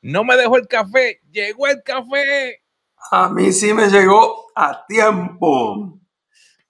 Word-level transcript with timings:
No 0.00 0.24
me 0.24 0.36
dejó 0.36 0.56
el 0.56 0.68
café, 0.68 1.20
llegó 1.30 1.66
el 1.66 1.82
café. 1.82 2.62
A 3.10 3.28
mí 3.28 3.52
sí 3.52 3.72
me 3.74 3.88
llegó 3.88 4.46
a 4.54 4.84
tiempo. 4.86 5.98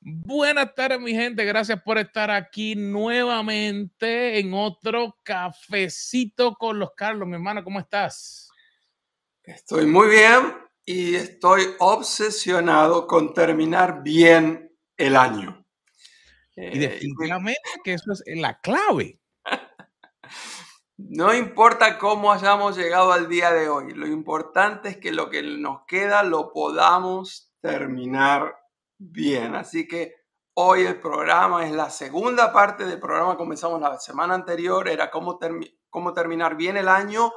Buenas 0.01 0.75
tardes, 0.75 1.01
mi 1.01 1.13
gente. 1.13 1.45
Gracias 1.45 1.83
por 1.83 1.99
estar 1.99 2.31
aquí 2.31 2.75
nuevamente 2.75 4.39
en 4.39 4.55
otro 4.55 5.17
cafecito 5.23 6.55
con 6.55 6.79
los 6.79 6.93
Carlos. 6.95 7.29
Mi 7.29 7.35
hermano, 7.35 7.63
¿cómo 7.63 7.81
estás? 7.81 8.51
Estoy 9.43 9.87
muy 9.87 10.09
bien 10.09 10.55
y 10.85 11.15
estoy 11.15 11.63
obsesionado 11.79 13.07
con 13.07 13.35
terminar 13.35 14.03
bien 14.03 14.75
el 14.97 15.17
año. 15.17 15.67
Y 16.57 16.79
definitivamente 16.79 17.61
que 17.85 17.95
eso 17.95 18.13
es 18.13 18.39
la 18.39 18.59
clave. 18.61 19.21
No 20.99 21.33
importa 21.33 21.97
cómo 21.97 22.33
hayamos 22.33 22.77
llegado 22.77 23.13
al 23.13 23.29
día 23.29 23.53
de 23.53 23.69
hoy, 23.69 23.95
lo 23.95 24.09
importante 24.09 24.89
es 24.89 24.97
que 24.97 25.13
lo 25.13 25.31
que 25.31 25.45
nos 25.45 25.83
queda 25.87 26.25
lo 26.25 26.53
podamos 26.53 27.55
terminar 27.61 28.57
bien. 28.99 29.55
Así 29.55 29.87
que 29.87 30.17
hoy 30.55 30.83
el 30.83 31.01
programa 31.01 31.65
es 31.65 31.73
la 31.73 31.89
segunda 31.91 32.53
parte 32.53 32.85
del 32.85 32.99
programa. 32.99 33.37
Comenzamos 33.37 33.81
la 33.81 33.97
semana 34.01 34.35
anterior, 34.35 34.89
era 34.89 35.09
cómo, 35.09 35.39
cómo 35.89 36.13
terminar 36.13 36.57
bien 36.57 36.77
el 36.77 36.89
año. 36.89 37.33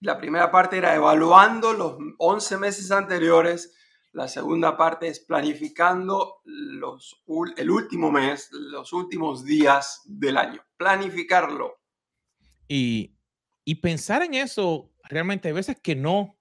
La 0.00 0.18
primera 0.18 0.50
parte 0.50 0.76
era 0.76 0.94
evaluando 0.94 1.72
los 1.72 1.96
11 2.18 2.58
meses 2.58 2.92
anteriores. 2.92 3.74
La 4.12 4.28
segunda 4.28 4.76
parte 4.76 5.08
es 5.08 5.20
planificando 5.20 6.42
los, 6.44 7.24
el 7.56 7.70
último 7.70 8.12
mes, 8.12 8.50
los 8.52 8.92
últimos 8.92 9.46
días 9.46 10.02
del 10.04 10.36
año. 10.36 10.62
Planificarlo 10.76 11.81
y, 12.74 13.74
pensar 13.76 14.22
en 14.22 14.34
eso, 14.34 14.90
realmente 15.04 15.48
hay 15.48 15.54
veces 15.54 15.76
que 15.80 15.94
no. 15.94 16.38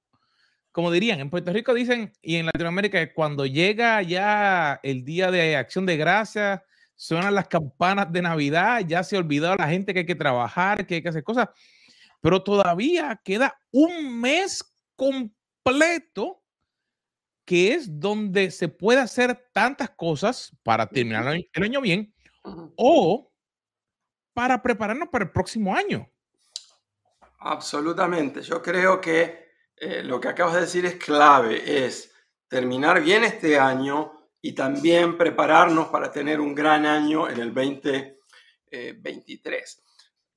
Como 0.71 0.89
dirían, 0.89 1.19
en 1.19 1.29
Puerto 1.29 1.51
Rico 1.51 1.73
dicen, 1.73 2.13
y 2.21 2.37
en 2.37 2.45
Latinoamérica, 2.45 3.13
cuando 3.13 3.45
llega 3.45 4.01
ya 4.01 4.79
el 4.83 5.03
día 5.03 5.29
de 5.29 5.57
acción 5.57 5.85
de 5.85 5.97
gracias, 5.97 6.61
suenan 6.95 7.35
las 7.35 7.47
campanas 7.47 8.11
de 8.11 8.21
Navidad, 8.21 8.81
ya 8.87 9.03
se 9.03 9.17
ha 9.17 9.19
olvidado 9.19 9.55
la 9.55 9.67
gente 9.67 9.93
que 9.93 9.99
hay 9.99 10.05
que 10.05 10.15
trabajar, 10.15 10.87
que 10.87 10.95
hay 10.95 11.01
que 11.01 11.09
hacer 11.09 11.23
cosas, 11.23 11.49
pero 12.21 12.41
todavía 12.41 13.19
queda 13.23 13.59
un 13.71 14.21
mes 14.21 14.63
completo 14.95 16.41
que 17.43 17.73
es 17.73 17.99
donde 17.99 18.51
se 18.51 18.69
puede 18.69 19.01
hacer 19.01 19.49
tantas 19.51 19.89
cosas 19.89 20.55
para 20.63 20.87
terminar 20.87 21.35
el 21.35 21.63
año 21.63 21.81
bien 21.81 22.13
o 22.77 23.33
para 24.33 24.61
prepararnos 24.61 25.09
para 25.09 25.25
el 25.25 25.31
próximo 25.31 25.75
año. 25.75 26.10
Absolutamente. 27.41 28.41
Yo 28.43 28.61
creo 28.61 29.01
que 29.01 29.49
eh, 29.75 30.03
lo 30.03 30.21
que 30.21 30.27
acabas 30.27 30.53
de 30.55 30.61
decir 30.61 30.85
es 30.85 30.95
clave, 30.95 31.85
es 31.85 32.13
terminar 32.47 33.01
bien 33.01 33.23
este 33.23 33.57
año 33.57 34.29
y 34.39 34.53
también 34.53 35.17
prepararnos 35.17 35.87
para 35.87 36.11
tener 36.11 36.39
un 36.39 36.53
gran 36.53 36.85
año 36.85 37.27
en 37.27 37.39
el 37.39 37.51
2023. 37.51 38.13
Eh, 38.71 39.81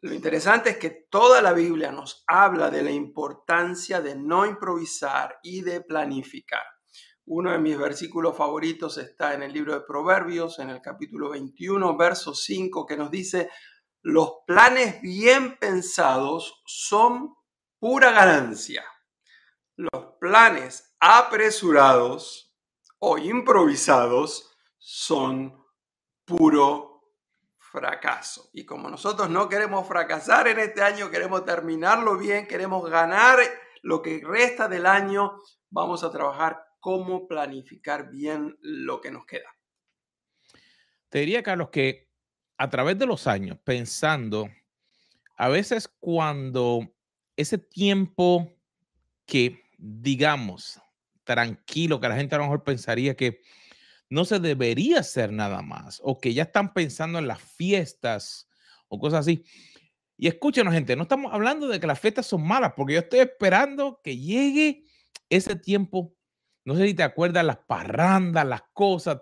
lo 0.01 0.15
interesante 0.15 0.71
es 0.71 0.79
que 0.79 1.07
toda 1.11 1.43
la 1.43 1.53
Biblia 1.53 1.93
nos 1.93 2.25
habla 2.27 2.71
de 2.71 2.83
la 2.83 2.91
importancia 2.91 4.01
de 4.01 4.15
no 4.17 4.47
improvisar 4.47 5.41
y 5.43 5.61
de 5.61 5.83
planificar. 5.83 6.65
Uno 7.27 7.53
de 7.53 7.59
mis 7.59 7.77
versículos 7.79 8.37
favoritos 8.37 8.97
está 8.99 9.35
en 9.35 9.43
el 9.43 9.53
libro 9.53 9.75
de 9.75 9.81
Proverbios, 9.81 10.59
en 10.59 10.71
el 10.71 10.81
capítulo 10.81 11.31
21, 11.31 11.97
verso 11.97 12.35
5, 12.35 12.87
que 12.87 12.97
nos 12.97 13.11
dice, 13.11 13.51
los 14.05 14.43
planes 14.47 15.01
bien 15.01 15.57
pensados 15.57 16.63
son 16.67 17.35
pura 17.79 18.13
ganancia. 18.13 18.85
Los 19.77 20.17
planes 20.21 20.95
apresurados 21.01 22.55
o 22.99 23.17
improvisados 23.17 24.55
son 24.77 25.65
puro 26.27 27.15
fracaso. 27.59 28.51
Y 28.53 28.67
como 28.67 28.91
nosotros 28.91 29.31
no 29.31 29.49
queremos 29.49 29.89
fracasar 29.89 30.49
en 30.49 30.59
este 30.59 30.83
año, 30.83 31.11
queremos 31.11 31.47
terminarlo 31.47 32.19
bien, 32.19 32.47
queremos 32.47 32.89
ganar 32.91 33.39
lo 33.83 34.03
que 34.03 34.21
resta 34.23 34.69
del 34.69 34.85
año, 34.85 35.39
vamos 35.71 36.05
a 36.05 36.11
trabajar 36.11 36.63
cómo 36.79 37.27
planificar 37.27 38.11
bien 38.11 38.59
lo 38.61 39.01
que 39.01 39.11
nos 39.11 39.25
queda. 39.25 39.49
Te 41.09 41.21
diría, 41.21 41.43
Carlos, 41.43 41.71
que 41.71 42.04
a 42.65 42.71
través 42.71 42.99
de 42.99 43.05
los 43.05 43.27
años 43.27 43.59
pensando, 43.63 44.49
a 45.37 45.49
veces 45.49 45.87
cuando 46.01 46.95
ese 47.37 47.59
tiempo 47.59 48.51
que, 49.27 49.61
digamos, 49.77 50.81
tranquilo, 51.25 52.01
que 52.01 52.09
la 52.09 52.17
gente 52.17 52.35
a 52.35 52.39
lo 52.39 52.45
mejor 52.45 52.65
pensaría 52.65 53.15
que 53.17 53.43
no 54.09 54.25
se 54.25 54.39
debería 54.39 55.01
hacer 55.01 55.31
nada 55.31 55.61
más, 55.61 56.01
o 56.03 56.19
que 56.19 56.33
ya 56.33 56.45
están 56.45 56.73
pensando 56.73 57.19
en 57.19 57.29
las 57.29 57.43
fiestas 57.43 58.49
o 58.89 58.99
cosas 58.99 59.21
así. 59.21 59.45
Y 60.17 60.29
escúchenos, 60.29 60.73
gente, 60.73 60.97
no 60.97 61.03
estamos 61.03 61.35
hablando 61.35 61.69
de 61.69 61.79
que 61.79 61.87
las 61.87 62.01
fiestas 62.01 62.25
son 62.25 62.47
malas, 62.47 62.73
porque 62.75 62.95
yo 62.95 63.01
estoy 63.01 63.21
esperando 63.21 64.01
que 64.03 64.17
llegue 64.17 64.87
ese 65.29 65.55
tiempo. 65.55 66.15
No 66.65 66.77
sé 66.77 66.87
si 66.87 66.95
te 66.95 67.03
acuerdas, 67.03 67.45
las 67.45 67.59
parrandas, 67.59 68.47
las 68.47 68.63
cosas. 68.73 69.21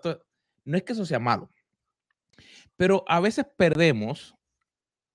No 0.63 0.77
es 0.77 0.83
que 0.83 0.93
eso 0.93 1.05
sea 1.05 1.19
malo. 1.19 1.49
Pero 2.77 3.03
a 3.07 3.19
veces 3.19 3.45
perdemos 3.57 4.35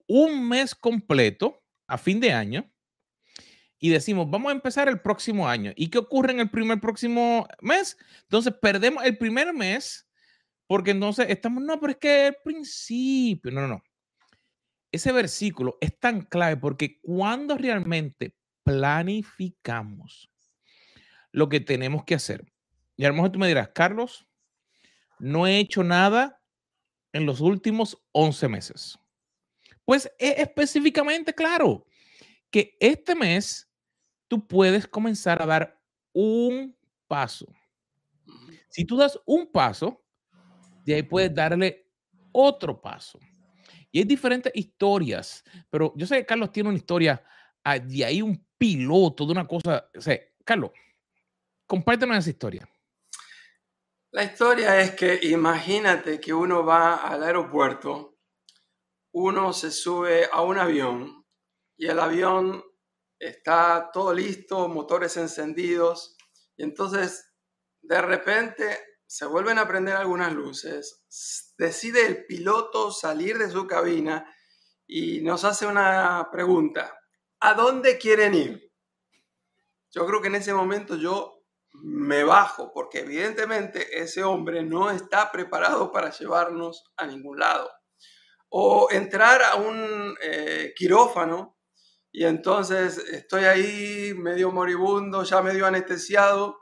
un 0.06 0.48
mes 0.48 0.74
completo 0.74 1.62
a 1.86 1.98
fin 1.98 2.20
de 2.20 2.32
año 2.32 2.70
y 3.78 3.90
decimos, 3.90 4.28
vamos 4.28 4.50
a 4.50 4.54
empezar 4.54 4.88
el 4.88 5.00
próximo 5.00 5.48
año. 5.48 5.72
¿Y 5.76 5.88
qué 5.88 5.98
ocurre 5.98 6.32
en 6.32 6.40
el 6.40 6.50
primer 6.50 6.80
próximo 6.80 7.46
mes? 7.60 7.96
Entonces 8.22 8.54
perdemos 8.60 9.04
el 9.04 9.16
primer 9.16 9.52
mes 9.52 10.08
porque 10.66 10.90
entonces 10.90 11.26
estamos, 11.28 11.62
no, 11.62 11.80
pero 11.80 11.92
es 11.92 11.98
que 11.98 12.26
el 12.28 12.36
principio, 12.44 13.50
no, 13.50 13.62
no, 13.62 13.68
no. 13.68 13.82
Ese 14.90 15.12
versículo 15.12 15.78
es 15.80 15.98
tan 15.98 16.22
clave 16.22 16.56
porque 16.56 17.00
cuando 17.00 17.56
realmente 17.56 18.34
planificamos 18.64 20.30
lo 21.30 21.48
que 21.48 21.60
tenemos 21.60 22.04
que 22.04 22.14
hacer, 22.14 22.44
y 22.96 23.04
a 23.04 23.08
lo 23.08 23.14
mejor 23.14 23.32
tú 23.32 23.38
me 23.38 23.48
dirás, 23.48 23.70
Carlos, 23.74 24.26
no 25.18 25.46
he 25.46 25.58
hecho 25.58 25.84
nada 25.84 26.37
en 27.12 27.26
los 27.26 27.40
últimos 27.40 27.98
11 28.12 28.48
meses? 28.48 28.98
Pues 29.84 30.10
es 30.18 30.38
específicamente 30.38 31.34
claro 31.34 31.86
que 32.50 32.76
este 32.80 33.14
mes 33.14 33.70
tú 34.28 34.46
puedes 34.46 34.86
comenzar 34.86 35.40
a 35.42 35.46
dar 35.46 35.80
un 36.12 36.76
paso. 37.06 37.46
Si 38.68 38.84
tú 38.84 38.96
das 38.96 39.18
un 39.24 39.50
paso, 39.50 40.04
de 40.84 40.94
ahí 40.94 41.02
puedes 41.02 41.34
darle 41.34 41.90
otro 42.32 42.80
paso. 42.80 43.18
Y 43.90 43.98
hay 43.98 44.04
diferentes 44.04 44.52
historias, 44.54 45.42
pero 45.70 45.94
yo 45.96 46.06
sé 46.06 46.18
que 46.18 46.26
Carlos 46.26 46.52
tiene 46.52 46.68
una 46.68 46.78
historia, 46.78 47.22
ah, 47.64 47.78
de 47.78 48.04
ahí 48.04 48.20
un 48.20 48.46
piloto 48.58 49.24
de 49.24 49.32
una 49.32 49.46
cosa. 49.46 49.88
O 49.96 50.00
sea, 50.00 50.18
Carlos, 50.44 50.70
compártenos 51.66 52.18
esa 52.18 52.30
historia. 52.30 52.68
La 54.10 54.24
historia 54.24 54.80
es 54.80 54.92
que 54.92 55.20
imagínate 55.22 56.18
que 56.18 56.32
uno 56.32 56.64
va 56.64 56.94
al 56.94 57.22
aeropuerto, 57.22 58.16
uno 59.12 59.52
se 59.52 59.70
sube 59.70 60.26
a 60.32 60.40
un 60.40 60.56
avión 60.56 61.26
y 61.76 61.88
el 61.88 62.00
avión 62.00 62.64
está 63.18 63.90
todo 63.92 64.14
listo, 64.14 64.66
motores 64.68 65.18
encendidos, 65.18 66.16
y 66.56 66.62
entonces 66.62 67.34
de 67.82 68.00
repente 68.00 68.78
se 69.06 69.26
vuelven 69.26 69.58
a 69.58 69.68
prender 69.68 69.96
algunas 69.96 70.32
luces, 70.32 71.04
decide 71.58 72.06
el 72.06 72.24
piloto 72.24 72.90
salir 72.90 73.36
de 73.36 73.50
su 73.50 73.66
cabina 73.66 74.34
y 74.86 75.20
nos 75.20 75.44
hace 75.44 75.66
una 75.66 76.30
pregunta, 76.32 76.98
¿a 77.40 77.52
dónde 77.52 77.98
quieren 77.98 78.32
ir? 78.32 78.72
Yo 79.90 80.06
creo 80.06 80.22
que 80.22 80.28
en 80.28 80.36
ese 80.36 80.54
momento 80.54 80.96
yo 80.96 81.37
me 81.82 82.24
bajo, 82.24 82.72
porque 82.72 83.00
evidentemente 83.00 84.00
ese 84.00 84.22
hombre 84.22 84.62
no 84.62 84.90
está 84.90 85.30
preparado 85.30 85.92
para 85.92 86.10
llevarnos 86.10 86.84
a 86.96 87.06
ningún 87.06 87.38
lado. 87.38 87.70
O 88.48 88.88
entrar 88.90 89.42
a 89.42 89.56
un 89.56 90.16
eh, 90.22 90.72
quirófano 90.76 91.56
y 92.10 92.24
entonces 92.24 92.98
estoy 92.98 93.44
ahí 93.44 94.14
medio 94.14 94.50
moribundo, 94.50 95.22
ya 95.22 95.42
medio 95.42 95.66
anestesiado. 95.66 96.58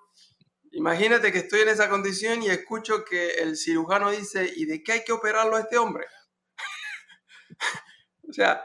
Imagínate 0.72 1.32
que 1.32 1.38
estoy 1.38 1.60
en 1.60 1.68
esa 1.68 1.88
condición 1.88 2.42
y 2.42 2.48
escucho 2.48 3.04
que 3.04 3.36
el 3.36 3.56
cirujano 3.56 4.10
dice, 4.10 4.52
¿y 4.54 4.66
de 4.66 4.82
qué 4.82 4.92
hay 4.92 5.04
que 5.04 5.12
operarlo 5.12 5.56
a 5.56 5.60
este 5.60 5.78
hombre? 5.78 6.06
o 8.28 8.32
sea, 8.32 8.64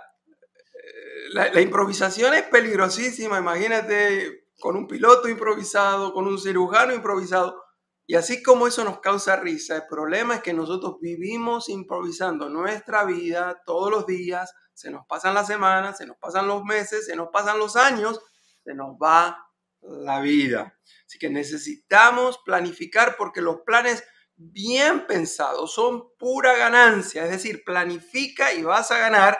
eh, 0.73 1.29
la, 1.33 1.53
la 1.53 1.61
improvisación 1.61 2.33
es 2.33 2.43
peligrosísima. 2.43 3.37
Imagínate 3.37 4.41
con 4.61 4.77
un 4.77 4.87
piloto 4.87 5.27
improvisado, 5.27 6.13
con 6.13 6.25
un 6.27 6.39
cirujano 6.39 6.93
improvisado. 6.93 7.61
Y 8.07 8.15
así 8.15 8.41
como 8.41 8.67
eso 8.67 8.85
nos 8.85 8.99
causa 9.01 9.35
risa, 9.35 9.75
el 9.75 9.87
problema 9.89 10.35
es 10.35 10.41
que 10.41 10.53
nosotros 10.53 10.97
vivimos 11.01 11.67
improvisando 11.67 12.49
nuestra 12.49 13.03
vida 13.03 13.61
todos 13.65 13.91
los 13.91 14.05
días, 14.05 14.53
se 14.73 14.89
nos 14.89 15.05
pasan 15.05 15.33
las 15.33 15.47
semanas, 15.47 15.97
se 15.97 16.05
nos 16.05 16.17
pasan 16.17 16.47
los 16.47 16.63
meses, 16.63 17.05
se 17.05 17.15
nos 17.15 17.29
pasan 17.29 17.59
los 17.59 17.75
años 17.75 18.21
se 18.63 18.73
nos 18.73 18.95
va 18.95 19.47
la 19.81 20.21
vida. 20.21 20.77
Así 21.05 21.17
que 21.19 21.29
necesitamos 21.29 22.39
planificar 22.45 23.15
porque 23.17 23.41
los 23.41 23.61
planes 23.65 24.03
bien 24.35 25.05
pensados 25.07 25.73
son 25.73 26.15
pura 26.17 26.55
ganancia, 26.55 27.25
es 27.25 27.31
decir, 27.31 27.63
planifica 27.63 28.53
y 28.53 28.63
vas 28.63 28.91
a 28.91 28.97
ganar, 28.97 29.39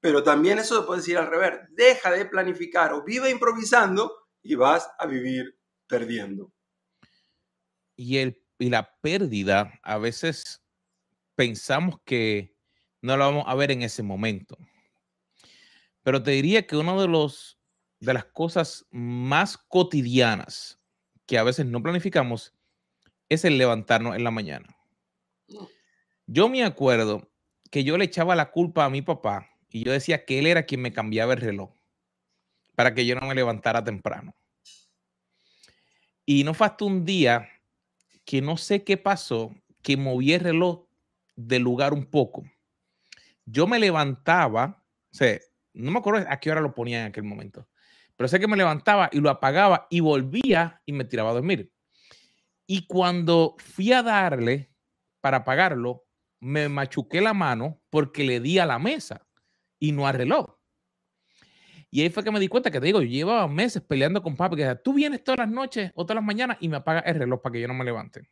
pero 0.00 0.22
también 0.22 0.58
eso 0.58 0.80
se 0.80 0.86
puede 0.86 1.00
decir 1.00 1.16
al 1.16 1.28
revés, 1.28 1.60
deja 1.70 2.10
de 2.10 2.26
planificar 2.26 2.92
o 2.92 3.02
vive 3.02 3.30
improvisando 3.30 4.23
y 4.44 4.54
vas 4.54 4.88
a 4.98 5.06
vivir 5.06 5.58
perdiendo. 5.88 6.52
Y, 7.96 8.18
el, 8.18 8.40
y 8.58 8.68
la 8.68 8.94
pérdida, 9.00 9.80
a 9.82 9.98
veces 9.98 10.62
pensamos 11.34 11.96
que 12.04 12.54
no 13.00 13.16
la 13.16 13.24
vamos 13.24 13.44
a 13.46 13.54
ver 13.54 13.72
en 13.72 13.82
ese 13.82 14.02
momento. 14.02 14.56
Pero 16.02 16.22
te 16.22 16.32
diría 16.32 16.66
que 16.66 16.76
uno 16.76 17.00
de 17.00 17.08
los 17.08 17.58
de 18.00 18.12
las 18.12 18.26
cosas 18.26 18.86
más 18.90 19.56
cotidianas 19.56 20.78
que 21.24 21.38
a 21.38 21.42
veces 21.42 21.64
no 21.64 21.82
planificamos 21.82 22.52
es 23.30 23.46
el 23.46 23.56
levantarnos 23.56 24.14
en 24.14 24.24
la 24.24 24.30
mañana. 24.30 24.76
Yo 26.26 26.50
me 26.50 26.64
acuerdo 26.64 27.30
que 27.70 27.82
yo 27.82 27.96
le 27.96 28.04
echaba 28.04 28.36
la 28.36 28.50
culpa 28.50 28.84
a 28.84 28.90
mi 28.90 29.00
papá 29.00 29.48
y 29.70 29.84
yo 29.84 29.92
decía 29.92 30.26
que 30.26 30.38
él 30.38 30.46
era 30.46 30.66
quien 30.66 30.82
me 30.82 30.92
cambiaba 30.92 31.32
el 31.32 31.40
reloj 31.40 31.72
para 32.74 32.94
que 32.94 33.06
yo 33.06 33.14
no 33.14 33.26
me 33.26 33.34
levantara 33.34 33.82
temprano. 33.82 34.34
Y 36.26 36.44
no 36.44 36.54
fue 36.54 36.66
hasta 36.66 36.84
un 36.84 37.04
día 37.04 37.48
que 38.24 38.40
no 38.40 38.56
sé 38.56 38.84
qué 38.84 38.96
pasó, 38.96 39.54
que 39.82 39.96
moví 39.96 40.32
el 40.32 40.40
reloj 40.40 40.86
del 41.36 41.62
lugar 41.62 41.92
un 41.92 42.06
poco. 42.06 42.44
Yo 43.44 43.66
me 43.66 43.78
levantaba, 43.78 44.82
o 45.12 45.24
no 45.74 45.90
me 45.90 45.98
acuerdo 45.98 46.26
a 46.28 46.40
qué 46.40 46.50
hora 46.50 46.60
lo 46.60 46.74
ponía 46.74 47.02
en 47.02 47.08
aquel 47.08 47.24
momento, 47.24 47.68
pero 48.16 48.28
sé 48.28 48.40
que 48.40 48.48
me 48.48 48.56
levantaba 48.56 49.10
y 49.12 49.20
lo 49.20 49.28
apagaba 49.28 49.86
y 49.90 50.00
volvía 50.00 50.80
y 50.86 50.92
me 50.92 51.04
tiraba 51.04 51.30
a 51.30 51.34
dormir. 51.34 51.70
Y 52.66 52.86
cuando 52.86 53.56
fui 53.58 53.92
a 53.92 54.02
darle 54.02 54.70
para 55.20 55.38
apagarlo, 55.38 56.06
me 56.40 56.68
machuqué 56.68 57.20
la 57.20 57.34
mano 57.34 57.82
porque 57.90 58.24
le 58.24 58.40
di 58.40 58.58
a 58.58 58.66
la 58.66 58.78
mesa 58.78 59.26
y 59.78 59.92
no 59.92 60.06
al 60.06 60.14
reloj. 60.14 60.56
Y 61.94 62.02
ahí 62.02 62.10
fue 62.10 62.24
que 62.24 62.32
me 62.32 62.40
di 62.40 62.48
cuenta 62.48 62.72
que 62.72 62.80
te 62.80 62.86
digo, 62.86 63.00
yo 63.02 63.08
llevaba 63.08 63.46
meses 63.46 63.80
peleando 63.80 64.20
con 64.20 64.34
papi, 64.34 64.56
que 64.56 64.62
decía, 64.62 64.82
tú 64.82 64.94
vienes 64.94 65.22
todas 65.22 65.38
las 65.38 65.48
noches 65.48 65.92
o 65.94 66.04
todas 66.04 66.16
las 66.16 66.24
mañanas 66.24 66.56
y 66.58 66.68
me 66.68 66.78
apagas 66.78 67.04
el 67.06 67.14
reloj 67.14 67.40
para 67.40 67.52
que 67.52 67.60
yo 67.60 67.68
no 67.68 67.74
me 67.74 67.84
levante. 67.84 68.28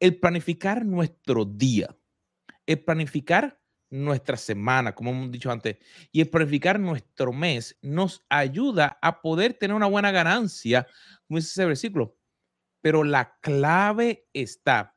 El 0.00 0.18
planificar 0.18 0.84
nuestro 0.84 1.44
día, 1.44 1.96
el 2.66 2.82
planificar 2.82 3.56
nuestra 3.88 4.36
semana, 4.36 4.96
como 4.96 5.12
hemos 5.12 5.30
dicho 5.30 5.48
antes, 5.52 5.76
y 6.10 6.20
el 6.20 6.28
planificar 6.28 6.80
nuestro 6.80 7.32
mes 7.32 7.78
nos 7.82 8.26
ayuda 8.28 8.98
a 9.00 9.22
poder 9.22 9.54
tener 9.54 9.76
una 9.76 9.86
buena 9.86 10.10
ganancia, 10.10 10.88
como 11.28 11.38
dice 11.38 11.50
ese 11.50 11.66
versículo. 11.66 12.18
Pero 12.80 13.04
la 13.04 13.38
clave 13.40 14.26
está 14.32 14.96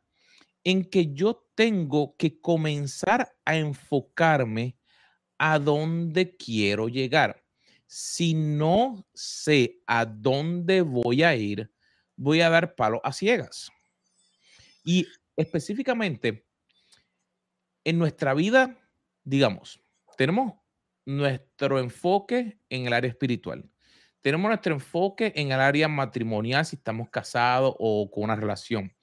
en 0.63 0.83
que 0.89 1.13
yo 1.13 1.47
tengo 1.53 2.15
que 2.17 2.41
comenzar 2.41 3.37
a 3.45 3.57
enfocarme 3.57 4.79
a 5.37 5.59
dónde 5.59 6.35
quiero 6.35 6.87
llegar. 6.87 7.43
Si 7.87 8.33
no 8.33 9.07
sé 9.13 9.81
a 9.85 10.05
dónde 10.05 10.81
voy 10.81 11.23
a 11.23 11.35
ir, 11.35 11.71
voy 12.15 12.41
a 12.41 12.49
dar 12.49 12.75
palo 12.75 13.01
a 13.03 13.13
ciegas. 13.13 13.71
Y 14.83 15.07
específicamente 15.35 16.45
en 17.83 17.99
nuestra 17.99 18.33
vida 18.33 18.79
digamos, 19.25 19.81
tenemos 20.15 20.53
nuestro 21.05 21.79
enfoque 21.79 22.59
en 22.69 22.85
el 22.85 22.93
área 22.93 23.09
espiritual. 23.09 23.69
Tenemos 24.21 24.47
nuestro 24.47 24.73
enfoque 24.73 25.33
en 25.35 25.51
el 25.51 25.59
área 25.59 25.87
matrimonial, 25.87 26.65
si 26.65 26.77
estamos 26.77 27.09
casados 27.09 27.75
o 27.77 28.09
con 28.09 28.23
una 28.23 28.35
relación. 28.35 28.93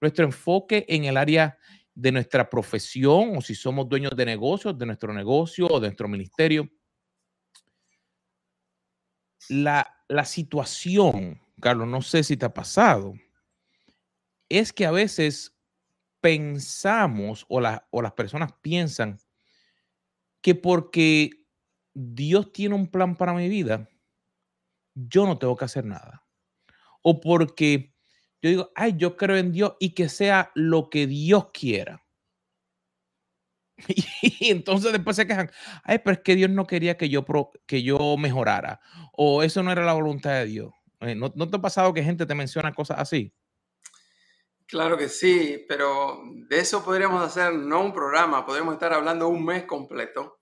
Nuestro 0.00 0.24
enfoque 0.24 0.84
en 0.88 1.04
el 1.04 1.16
área 1.16 1.58
de 1.94 2.12
nuestra 2.12 2.48
profesión 2.48 3.36
o 3.36 3.40
si 3.40 3.54
somos 3.54 3.88
dueños 3.88 4.16
de 4.16 4.24
negocios, 4.24 4.78
de 4.78 4.86
nuestro 4.86 5.12
negocio 5.12 5.66
o 5.66 5.80
de 5.80 5.88
nuestro 5.88 6.08
ministerio. 6.08 6.68
La, 9.48 10.04
la 10.08 10.24
situación, 10.24 11.40
Carlos, 11.60 11.88
no 11.88 12.00
sé 12.00 12.22
si 12.22 12.36
te 12.36 12.46
ha 12.46 12.54
pasado, 12.54 13.14
es 14.48 14.72
que 14.72 14.86
a 14.86 14.90
veces 14.90 15.56
pensamos 16.20 17.44
o, 17.48 17.60
o 17.90 18.02
las 18.02 18.12
personas 18.12 18.52
piensan 18.62 19.18
que 20.40 20.54
porque 20.54 21.30
Dios 21.94 22.52
tiene 22.52 22.74
un 22.74 22.86
plan 22.86 23.16
para 23.16 23.34
mi 23.34 23.48
vida, 23.48 23.88
yo 24.94 25.26
no 25.26 25.38
tengo 25.38 25.56
que 25.56 25.64
hacer 25.64 25.84
nada. 25.84 26.26
O 27.02 27.20
porque 27.20 27.91
yo 28.42 28.50
digo, 28.50 28.72
ay, 28.74 28.94
yo 28.96 29.16
creo 29.16 29.36
en 29.36 29.52
Dios 29.52 29.74
y 29.78 29.94
que 29.94 30.08
sea 30.08 30.50
lo 30.54 30.90
que 30.90 31.06
Dios 31.06 31.50
quiera. 31.52 32.04
Y, 34.22 34.50
entonces 34.50 34.92
después 34.92 35.16
se 35.16 35.26
quejan, 35.26 35.50
ay, 35.84 35.98
pero 35.98 36.14
es 36.14 36.22
que 36.22 36.36
Dios 36.36 36.50
no 36.50 36.66
quería 36.66 36.96
que 36.96 37.08
yo, 37.08 37.24
que 37.66 37.82
yo 37.82 38.16
mejorara. 38.16 38.80
O 39.12 39.42
eso 39.42 39.62
no 39.62 39.72
era 39.72 39.84
la 39.84 39.92
voluntad 39.92 40.32
de 40.32 40.46
Dios. 40.46 40.72
Eh, 41.00 41.14
¿No, 41.14 41.32
¿No 41.34 41.48
te 41.48 41.56
ha 41.56 41.60
pasado 41.60 41.94
que 41.94 42.02
gente 42.02 42.26
te 42.26 42.34
menciona 42.34 42.72
cosas 42.72 42.98
así? 42.98 43.32
Claro 44.66 44.96
que 44.96 45.08
sí, 45.08 45.64
pero 45.68 46.22
de 46.48 46.58
eso 46.58 46.84
podríamos 46.84 47.22
hacer 47.22 47.52
no 47.52 47.82
un 47.82 47.92
programa, 47.92 48.46
podríamos 48.46 48.74
estar 48.74 48.92
hablando 48.92 49.28
un 49.28 49.44
mes 49.44 49.64
completo. 49.64 50.40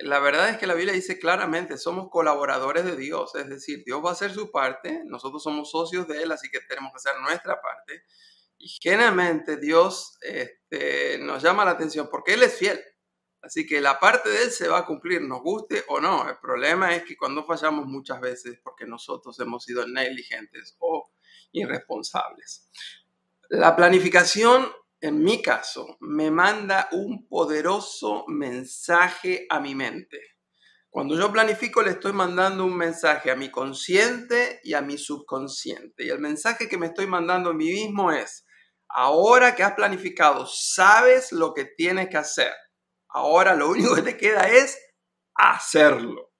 La 0.00 0.20
verdad 0.20 0.50
es 0.50 0.58
que 0.58 0.66
la 0.66 0.74
Biblia 0.74 0.92
dice 0.94 1.18
claramente, 1.18 1.76
somos 1.76 2.08
colaboradores 2.08 2.84
de 2.84 2.96
Dios, 2.96 3.34
es 3.34 3.48
decir, 3.48 3.82
Dios 3.84 4.04
va 4.04 4.10
a 4.10 4.12
hacer 4.12 4.32
su 4.32 4.50
parte, 4.52 5.02
nosotros 5.06 5.42
somos 5.42 5.70
socios 5.70 6.06
de 6.06 6.22
Él, 6.22 6.30
así 6.30 6.48
que 6.50 6.60
tenemos 6.60 6.92
que 6.92 6.96
hacer 6.96 7.20
nuestra 7.20 7.60
parte. 7.60 8.04
Y 8.58 8.68
generalmente 8.80 9.56
Dios 9.56 10.18
este, 10.20 11.18
nos 11.18 11.42
llama 11.42 11.64
la 11.64 11.72
atención 11.72 12.08
porque 12.10 12.34
Él 12.34 12.42
es 12.42 12.54
fiel. 12.56 12.80
Así 13.40 13.66
que 13.66 13.80
la 13.80 14.00
parte 14.00 14.28
de 14.28 14.42
Él 14.44 14.50
se 14.50 14.68
va 14.68 14.78
a 14.78 14.86
cumplir, 14.86 15.22
nos 15.22 15.42
guste 15.42 15.84
o 15.88 16.00
no. 16.00 16.28
El 16.28 16.38
problema 16.38 16.94
es 16.94 17.04
que 17.04 17.16
cuando 17.16 17.44
fallamos 17.44 17.86
muchas 17.86 18.20
veces 18.20 18.60
porque 18.62 18.84
nosotros 18.84 19.38
hemos 19.40 19.64
sido 19.64 19.86
negligentes 19.86 20.76
o 20.80 21.12
irresponsables. 21.52 22.68
La 23.48 23.76
planificación, 23.76 24.70
en 25.00 25.22
mi 25.22 25.40
caso, 25.40 25.96
me 26.00 26.30
manda 26.30 26.88
un 26.92 27.28
poderoso 27.28 28.24
mensaje 28.26 29.46
a 29.48 29.60
mi 29.60 29.74
mente. 29.74 30.20
Cuando 30.90 31.16
yo 31.16 31.30
planifico 31.30 31.82
le 31.82 31.90
estoy 31.90 32.12
mandando 32.12 32.64
un 32.64 32.76
mensaje 32.76 33.30
a 33.30 33.36
mi 33.36 33.50
consciente 33.50 34.60
y 34.64 34.74
a 34.74 34.80
mi 34.80 34.98
subconsciente. 34.98 36.04
Y 36.04 36.08
el 36.08 36.18
mensaje 36.18 36.68
que 36.68 36.78
me 36.78 36.86
estoy 36.86 37.06
mandando 37.06 37.50
a 37.50 37.54
mí 37.54 37.66
mismo 37.66 38.10
es, 38.10 38.46
ahora 38.88 39.54
que 39.54 39.62
has 39.62 39.74
planificado, 39.74 40.46
sabes 40.46 41.30
lo 41.30 41.54
que 41.54 41.66
tienes 41.66 42.08
que 42.08 42.16
hacer. 42.16 42.52
Ahora 43.08 43.54
lo 43.54 43.68
único 43.68 43.94
que 43.94 44.02
te 44.02 44.16
queda 44.16 44.48
es 44.48 44.78
hacerlo. 45.34 46.32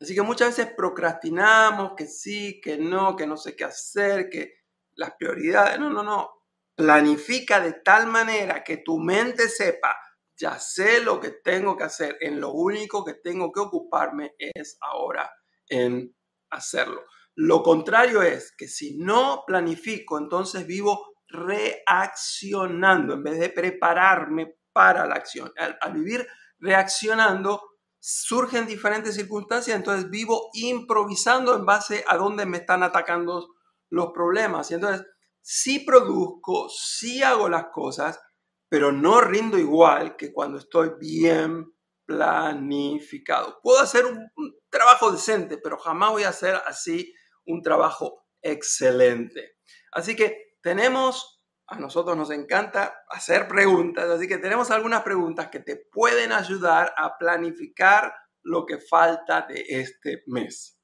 Así 0.00 0.14
que 0.14 0.22
muchas 0.22 0.56
veces 0.56 0.74
procrastinamos 0.76 1.92
que 1.96 2.06
sí, 2.06 2.60
que 2.60 2.76
no, 2.76 3.16
que 3.16 3.26
no 3.26 3.36
sé 3.36 3.56
qué 3.56 3.64
hacer, 3.64 4.28
que 4.28 4.52
las 4.94 5.12
prioridades. 5.18 5.80
No, 5.80 5.90
no, 5.90 6.02
no. 6.02 6.35
Planifica 6.76 7.60
de 7.60 7.72
tal 7.72 8.06
manera 8.06 8.62
que 8.62 8.76
tu 8.78 8.98
mente 8.98 9.48
sepa, 9.48 9.98
ya 10.38 10.58
sé 10.58 11.00
lo 11.00 11.18
que 11.18 11.30
tengo 11.30 11.76
que 11.76 11.84
hacer, 11.84 12.18
en 12.20 12.40
lo 12.40 12.52
único 12.52 13.04
que 13.04 13.14
tengo 13.14 13.50
que 13.50 13.60
ocuparme 13.60 14.34
es 14.38 14.76
ahora 14.80 15.32
en 15.68 16.14
hacerlo. 16.50 17.02
Lo 17.34 17.62
contrario 17.62 18.22
es 18.22 18.54
que 18.56 18.68
si 18.68 18.96
no 18.98 19.44
planifico, 19.46 20.18
entonces 20.18 20.66
vivo 20.66 21.16
reaccionando 21.28 23.14
en 23.14 23.22
vez 23.22 23.38
de 23.38 23.50
prepararme 23.50 24.56
para 24.72 25.06
la 25.06 25.16
acción. 25.16 25.52
Al, 25.58 25.92
vivir 25.92 26.26
reaccionando, 26.58 27.62
surgen 27.98 28.66
diferentes 28.66 29.14
circunstancias, 29.14 29.76
entonces 29.76 30.10
vivo 30.10 30.50
improvisando 30.54 31.54
en 31.56 31.66
base 31.66 32.04
a 32.06 32.16
dónde 32.16 32.46
me 32.46 32.58
están 32.58 32.82
atacando 32.82 33.48
los 33.90 34.12
problemas. 34.12 34.70
Y 34.70 34.74
entonces 34.74 35.06
sí 35.48 35.78
produzco, 35.78 36.68
sí 36.68 37.22
hago 37.22 37.48
las 37.48 37.66
cosas, 37.66 38.20
pero 38.68 38.90
no 38.90 39.20
rindo 39.20 39.56
igual 39.56 40.16
que 40.16 40.32
cuando 40.32 40.58
estoy 40.58 40.90
bien 40.98 41.72
planificado. 42.04 43.60
Puedo 43.62 43.78
hacer 43.78 44.06
un, 44.06 44.28
trabajo 44.68 45.12
decente, 45.12 45.58
pero 45.58 45.78
jamás 45.78 46.10
voy 46.10 46.24
a 46.24 46.30
hacer 46.30 46.56
así 46.66 47.14
un 47.44 47.62
trabajo 47.62 48.26
excelente. 48.42 49.58
Así 49.92 50.16
que 50.16 50.56
tenemos, 50.60 51.40
a 51.68 51.78
nosotros 51.78 52.16
nos 52.16 52.32
encanta 52.32 53.04
hacer 53.08 53.46
preguntas, 53.46 54.10
así 54.10 54.26
que 54.26 54.38
tenemos 54.38 54.72
algunas 54.72 55.04
preguntas 55.04 55.48
que 55.48 55.60
te 55.60 55.76
pueden 55.76 56.32
ayudar 56.32 56.92
a 56.96 57.16
planificar 57.18 58.12
lo 58.42 58.66
que 58.66 58.78
falta 58.78 59.42
de 59.42 59.64
este 59.68 60.24
mes. 60.26 60.80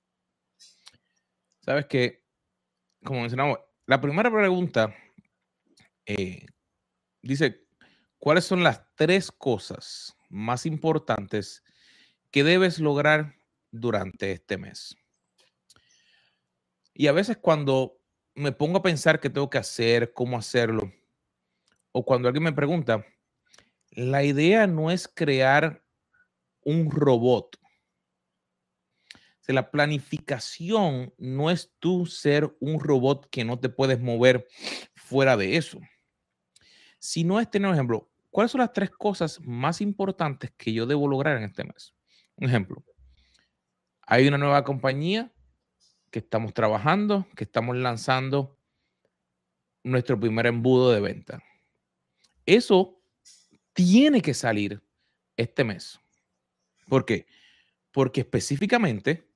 Sabes 1.61 1.87
que, 1.87 2.25
como 3.05 3.23
mencionamos, 3.23 3.59
la 3.87 4.01
primera 4.01 4.31
pregunta 4.31 4.95
eh, 6.07 6.47
dice, 7.23 7.67
¿cuáles 8.19 8.45
son 8.45 8.63
las 8.63 8.83
tres 8.95 9.31
cosas 9.31 10.17
más 10.29 10.67
importantes 10.67 11.63
que 12.31 12.45
debes 12.45 12.79
lograr 12.79 13.37
durante 13.71 14.33
este 14.33 14.59
mes? 14.59 14.97
Y 16.95 17.07
a 17.07 17.13
veces 17.13 17.39
cuando 17.39 17.99
me 18.35 18.53
pongo 18.53 18.79
a 18.79 18.83
pensar 18.83 19.21
qué 19.21 19.31
tengo 19.31 19.51
que 19.51 19.59
hacer, 19.59 20.13
cómo 20.13 20.39
hacerlo, 20.39 20.93
o 21.93 22.05
cuando 22.05 22.29
alguien 22.29 22.45
me 22.45 22.53
pregunta, 22.53 23.05
la 23.91 24.25
idea 24.25 24.67
no 24.67 24.91
es 24.91 25.07
crear 25.07 25.85
un 26.65 26.91
robot. 26.91 27.59
La 29.49 29.71
planificación 29.71 31.13
no 31.19 31.51
es 31.51 31.73
tú 31.81 32.07
ser 32.07 32.57
un 32.61 32.79
robot 32.79 33.29
que 33.31 33.45
no 33.45 33.59
te 33.59 33.69
puedes 33.69 34.01
mover 34.01 34.47
fuera 34.95 35.37
de 35.37 35.57
eso. 35.57 35.81
Sino 36.99 37.41
es 37.41 37.51
tener 37.51 37.69
un 37.69 37.75
ejemplo. 37.75 38.09
¿Cuáles 38.31 38.53
son 38.53 38.61
las 38.61 38.73
tres 38.73 38.91
cosas 38.91 39.41
más 39.41 39.81
importantes 39.81 40.53
que 40.57 40.73
yo 40.73 40.87
debo 40.87 41.09
lograr 41.09 41.37
en 41.37 41.43
este 41.43 41.65
mes? 41.65 41.93
Un 42.37 42.49
ejemplo. 42.49 42.85
Hay 44.07 44.29
una 44.29 44.39
nueva 44.39 44.63
compañía 44.63 45.33
que 46.11 46.21
estamos 46.21 46.55
trabajando, 46.55 47.27
que 47.35 47.45
estamos 47.45 47.77
lanzando 47.77 48.59
nuestro 49.83 50.19
primer 50.21 50.47
embudo 50.47 50.93
de 50.93 51.01
venta. 51.01 51.43
Eso 52.47 53.03
tiene 53.73 54.23
que 54.23 54.35
salir 54.35 54.83
este 55.37 55.65
mes. 55.65 55.99
¿Por 56.87 57.05
qué? 57.05 57.27
Porque 57.91 58.21
específicamente 58.21 59.32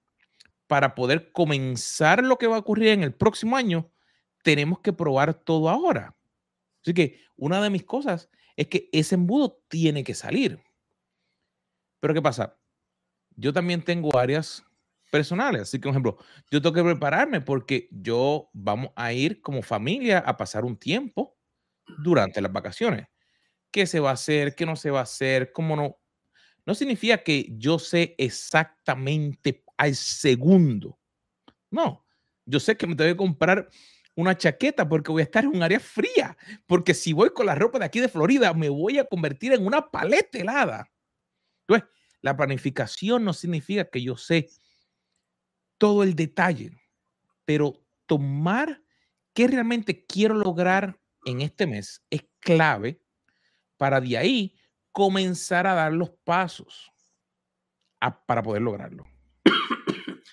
para 0.67 0.95
poder 0.95 1.33
comenzar 1.33 2.25
lo 2.25 2.39
que 2.39 2.47
va 2.47 2.57
a 2.57 2.61
ocurrir 2.61 2.89
en 2.89 3.03
el 3.03 3.15
próximo 3.15 3.57
año, 3.57 3.91
tenemos 4.43 4.81
que 4.81 4.93
probar 4.93 5.35
todo 5.35 5.69
ahora. 5.69 6.17
Así 6.83 6.95
que 6.95 7.21
una 7.37 7.61
de 7.61 7.71
mis 7.71 7.85
cosas 7.85 8.31
es 8.57 8.69
que 8.69 8.89
ese 8.93 9.17
embudo 9.17 9.63
tiene 9.69 10.05
que 10.05 10.15
salir. 10.15 10.61
Pero 12.01 12.15
¿qué 12.15 12.23
pasa? 12.23 12.57
Yo 13.37 13.53
también 13.53 13.83
tengo 13.83 14.17
áreas 14.17 14.65
personales. 15.11 15.63
Así 15.63 15.79
que, 15.79 15.83
por 15.83 15.91
ejemplo, 15.91 16.17
yo 16.51 16.61
tengo 16.63 16.75
que 16.75 16.85
prepararme 16.85 17.41
porque 17.41 17.89
yo 17.91 18.51
vamos 18.53 18.91
a 18.97 19.13
ir 19.13 19.41
como 19.41 19.63
familia 19.63 20.19
a 20.19 20.37
pasar 20.37 20.65
un 20.65 20.77
tiempo 20.77 21.37
durante 21.99 22.41
las 22.41 22.53
vacaciones. 22.53 23.07
¿Qué 23.71 23.87
se 23.87 24.01
va 24.01 24.11
a 24.11 24.15
hacer? 24.15 24.55
¿Qué 24.55 24.67
no 24.67 24.77
se 24.77 24.91
va 24.91 25.01
a 25.01 25.05
hacer? 25.05 25.53
¿Cómo 25.53 25.77
no? 25.77 25.99
No 26.65 26.75
significa 26.75 27.19
que 27.19 27.49
yo 27.53 27.79
sé 27.79 28.15
exactamente 28.19 29.65
al 29.77 29.95
segundo. 29.95 30.99
No, 31.71 32.05
yo 32.45 32.61
sé 32.61 32.77
que 32.77 32.87
me 32.87 32.95
tengo 32.95 33.11
que 33.11 33.17
comprar 33.17 33.69
una 34.15 34.37
chaqueta 34.37 34.89
porque 34.89 35.13
voy 35.13 35.21
a 35.21 35.25
estar 35.25 35.45
en 35.45 35.55
un 35.55 35.63
área 35.63 35.79
fría. 35.79 36.37
Porque 36.67 36.95
si 36.95 37.13
voy 37.13 37.31
con 37.31 37.47
la 37.47 37.55
ropa 37.55 37.79
de 37.79 37.85
aquí 37.85 38.01
de 38.01 38.09
Florida, 38.09 38.53
me 38.55 38.69
voy 38.69 38.99
a 38.99 39.05
convertir 39.05 39.53
en 39.53 39.65
una 39.65 39.91
paleta 39.91 40.39
helada. 40.39 40.91
Entonces, 41.69 41.89
la 42.23 42.37
planificación 42.37 43.25
no 43.25 43.33
significa 43.33 43.85
que 43.85 44.03
yo 44.03 44.17
sé 44.17 44.49
todo 45.79 46.03
el 46.03 46.15
detalle, 46.15 46.73
pero 47.45 47.85
tomar 48.07 48.83
qué 49.35 49.47
realmente 49.49 50.07
quiero 50.07 50.35
lograr 50.35 50.99
en 51.27 51.43
este 51.43 51.67
mes 51.67 52.03
es 52.09 52.25
clave 52.39 53.03
para 53.77 54.01
de 54.01 54.17
ahí 54.17 54.55
comenzar 54.93 55.67
a 55.67 55.75
dar 55.75 55.93
los 55.93 56.11
pasos 56.25 56.91
para 58.27 58.43
poder 58.43 58.63
lograrlo. 58.63 59.05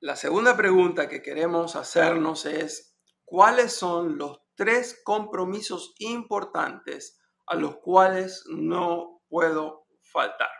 La 0.00 0.16
segunda 0.16 0.56
pregunta 0.56 1.08
que 1.08 1.22
queremos 1.22 1.76
hacernos 1.76 2.46
es, 2.46 2.96
¿cuáles 3.24 3.72
son 3.72 4.16
los 4.18 4.40
tres 4.54 5.00
compromisos 5.04 5.94
importantes 5.98 7.20
a 7.46 7.56
los 7.56 7.76
cuales 7.78 8.44
no 8.48 9.22
puedo 9.28 9.86
faltar? 10.12 10.50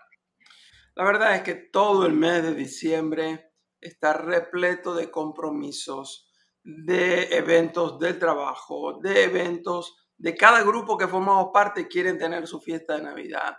La 0.95 1.05
verdad 1.05 1.37
es 1.37 1.43
que 1.43 1.55
todo 1.55 2.07
el 2.07 2.13
mes 2.15 2.43
de 2.43 2.55
diciembre 2.55 3.53
está 3.81 4.13
repleto 4.13 4.95
de 4.95 5.11
compromisos, 5.11 6.33
de 6.65 7.37
eventos 7.37 7.99
del 7.99 8.19
trabajo, 8.19 8.99
de 9.01 9.25
eventos 9.25 9.97
de 10.17 10.35
cada 10.35 10.65
grupo 10.65 10.99
que 10.99 11.07
formamos 11.07 11.51
parte 11.55 11.87
quieren 11.87 12.19
tener 12.19 12.49
su 12.49 12.61
fiesta 12.61 12.97
de 12.97 13.05
Navidad, 13.05 13.57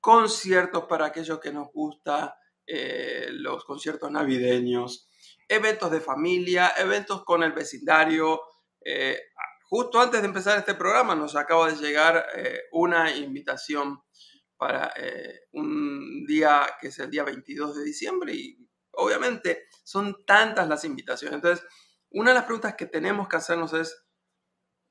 conciertos 0.00 0.86
para 0.86 1.06
aquellos 1.06 1.38
que 1.38 1.52
nos 1.52 1.68
gusta 1.72 2.36
eh, 2.66 3.28
los 3.30 3.64
conciertos 3.64 4.10
navideños, 4.10 5.08
eventos 5.48 5.90
de 5.90 6.00
familia, 6.00 6.72
eventos 6.76 7.24
con 7.24 7.42
el 7.42 7.52
vecindario. 7.52 8.40
Eh, 8.84 9.20
justo 9.68 10.00
antes 10.00 10.20
de 10.20 10.28
empezar 10.28 10.58
este 10.58 10.74
programa 10.74 11.14
nos 11.14 11.36
acaba 11.36 11.70
de 11.70 11.76
llegar 11.76 12.26
eh, 12.34 12.60
una 12.72 13.14
invitación 13.14 14.02
para 14.56 14.94
un 15.54 16.24
día 16.24 16.64
que 16.80 16.86
es 16.88 16.98
el 17.00 17.10
día 17.10 17.24
22 17.24 17.78
de 17.78 17.82
diciembre 17.82 18.32
y 18.32 18.56
Obviamente 18.92 19.68
son 19.84 20.24
tantas 20.26 20.68
las 20.68 20.84
invitaciones. 20.84 21.36
Entonces, 21.36 21.66
una 22.10 22.30
de 22.30 22.34
las 22.34 22.44
preguntas 22.44 22.74
que 22.76 22.86
tenemos 22.86 23.28
que 23.28 23.36
hacernos 23.36 23.72
es, 23.72 23.96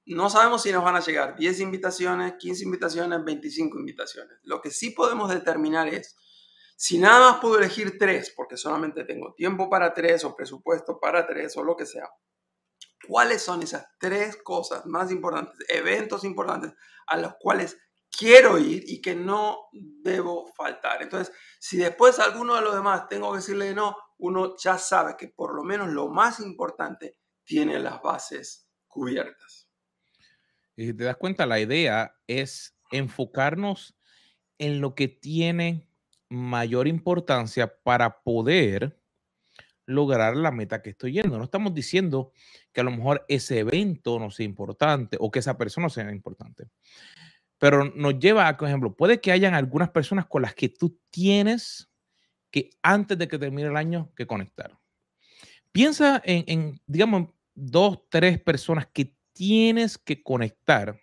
no 0.05 0.29
sabemos 0.29 0.63
si 0.63 0.71
nos 0.71 0.83
van 0.83 0.95
a 0.95 1.01
llegar 1.01 1.35
10 1.35 1.59
invitaciones, 1.59 2.33
15 2.39 2.63
invitaciones, 2.63 3.23
25 3.23 3.79
invitaciones. 3.79 4.39
Lo 4.43 4.61
que 4.61 4.71
sí 4.71 4.89
podemos 4.89 5.29
determinar 5.29 5.87
es, 5.87 6.17
si 6.81 6.97
nada 6.97 7.19
más 7.33 7.39
puedo 7.39 7.59
elegir 7.59 7.99
tres, 7.99 8.33
porque 8.35 8.57
solamente 8.57 9.03
tengo 9.03 9.35
tiempo 9.35 9.69
para 9.69 9.93
tres 9.93 10.23
o 10.23 10.35
presupuesto 10.35 10.99
para 10.99 11.27
tres 11.27 11.55
o 11.55 11.63
lo 11.63 11.75
que 11.75 11.85
sea, 11.85 12.09
¿cuáles 13.07 13.43
son 13.43 13.61
esas 13.61 13.85
tres 13.99 14.37
cosas 14.37 14.87
más 14.87 15.11
importantes, 15.11 15.63
eventos 15.69 16.23
importantes 16.23 16.73
a 17.05 17.17
los 17.17 17.35
cuales 17.39 17.77
quiero 18.09 18.57
ir 18.57 18.83
y 18.87 18.99
que 18.99 19.13
no 19.13 19.69
debo 19.71 20.47
faltar. 20.57 21.03
Entonces, 21.03 21.31
si 21.59 21.77
después 21.77 22.17
alguno 22.17 22.55
de 22.55 22.63
los 22.63 22.73
demás 22.73 23.07
tengo 23.07 23.29
que 23.31 23.37
decirle 23.37 23.75
no, 23.75 23.95
uno 24.17 24.55
ya 24.57 24.79
sabe 24.79 25.15
que 25.19 25.27
por 25.27 25.53
lo 25.55 25.61
menos 25.61 25.89
lo 25.89 26.07
más 26.09 26.39
importante 26.39 27.19
tiene 27.43 27.77
las 27.77 28.01
bases 28.01 28.67
cubiertas. 28.87 29.69
Y 30.75 30.87
si 30.87 30.93
te 30.95 31.03
das 31.03 31.17
cuenta, 31.17 31.45
la 31.45 31.59
idea 31.59 32.15
es 32.25 32.75
enfocarnos 32.89 33.95
en 34.57 34.81
lo 34.81 34.95
que 34.95 35.09
tiene 35.09 35.90
mayor 36.31 36.87
importancia 36.87 37.75
para 37.83 38.21
poder 38.21 38.97
lograr 39.85 40.37
la 40.37 40.51
meta 40.51 40.81
que 40.81 40.91
estoy 40.91 41.11
yendo. 41.13 41.37
No 41.37 41.43
estamos 41.43 41.73
diciendo 41.73 42.31
que 42.71 42.81
a 42.81 42.83
lo 42.85 42.91
mejor 42.91 43.25
ese 43.27 43.59
evento 43.59 44.17
no 44.17 44.31
sea 44.31 44.45
importante 44.45 45.17
o 45.19 45.29
que 45.29 45.39
esa 45.39 45.57
persona 45.57 45.89
sea 45.89 46.09
importante. 46.09 46.69
Pero 47.57 47.83
nos 47.83 48.17
lleva 48.17 48.47
a, 48.47 48.55
por 48.55 48.69
ejemplo, 48.69 48.95
puede 48.95 49.19
que 49.19 49.33
hayan 49.33 49.53
algunas 49.53 49.89
personas 49.89 50.25
con 50.25 50.41
las 50.41 50.55
que 50.55 50.69
tú 50.69 50.97
tienes 51.09 51.89
que 52.49 52.69
antes 52.81 53.17
de 53.17 53.27
que 53.27 53.37
termine 53.37 53.67
el 53.67 53.77
año 53.77 54.11
que 54.15 54.25
conectar. 54.25 54.79
Piensa 55.73 56.21
en, 56.23 56.45
en 56.47 56.81
digamos, 56.87 57.29
dos, 57.53 57.99
tres 58.09 58.39
personas 58.39 58.87
que 58.87 59.13
tienes 59.33 59.97
que 59.97 60.23
conectar 60.23 60.97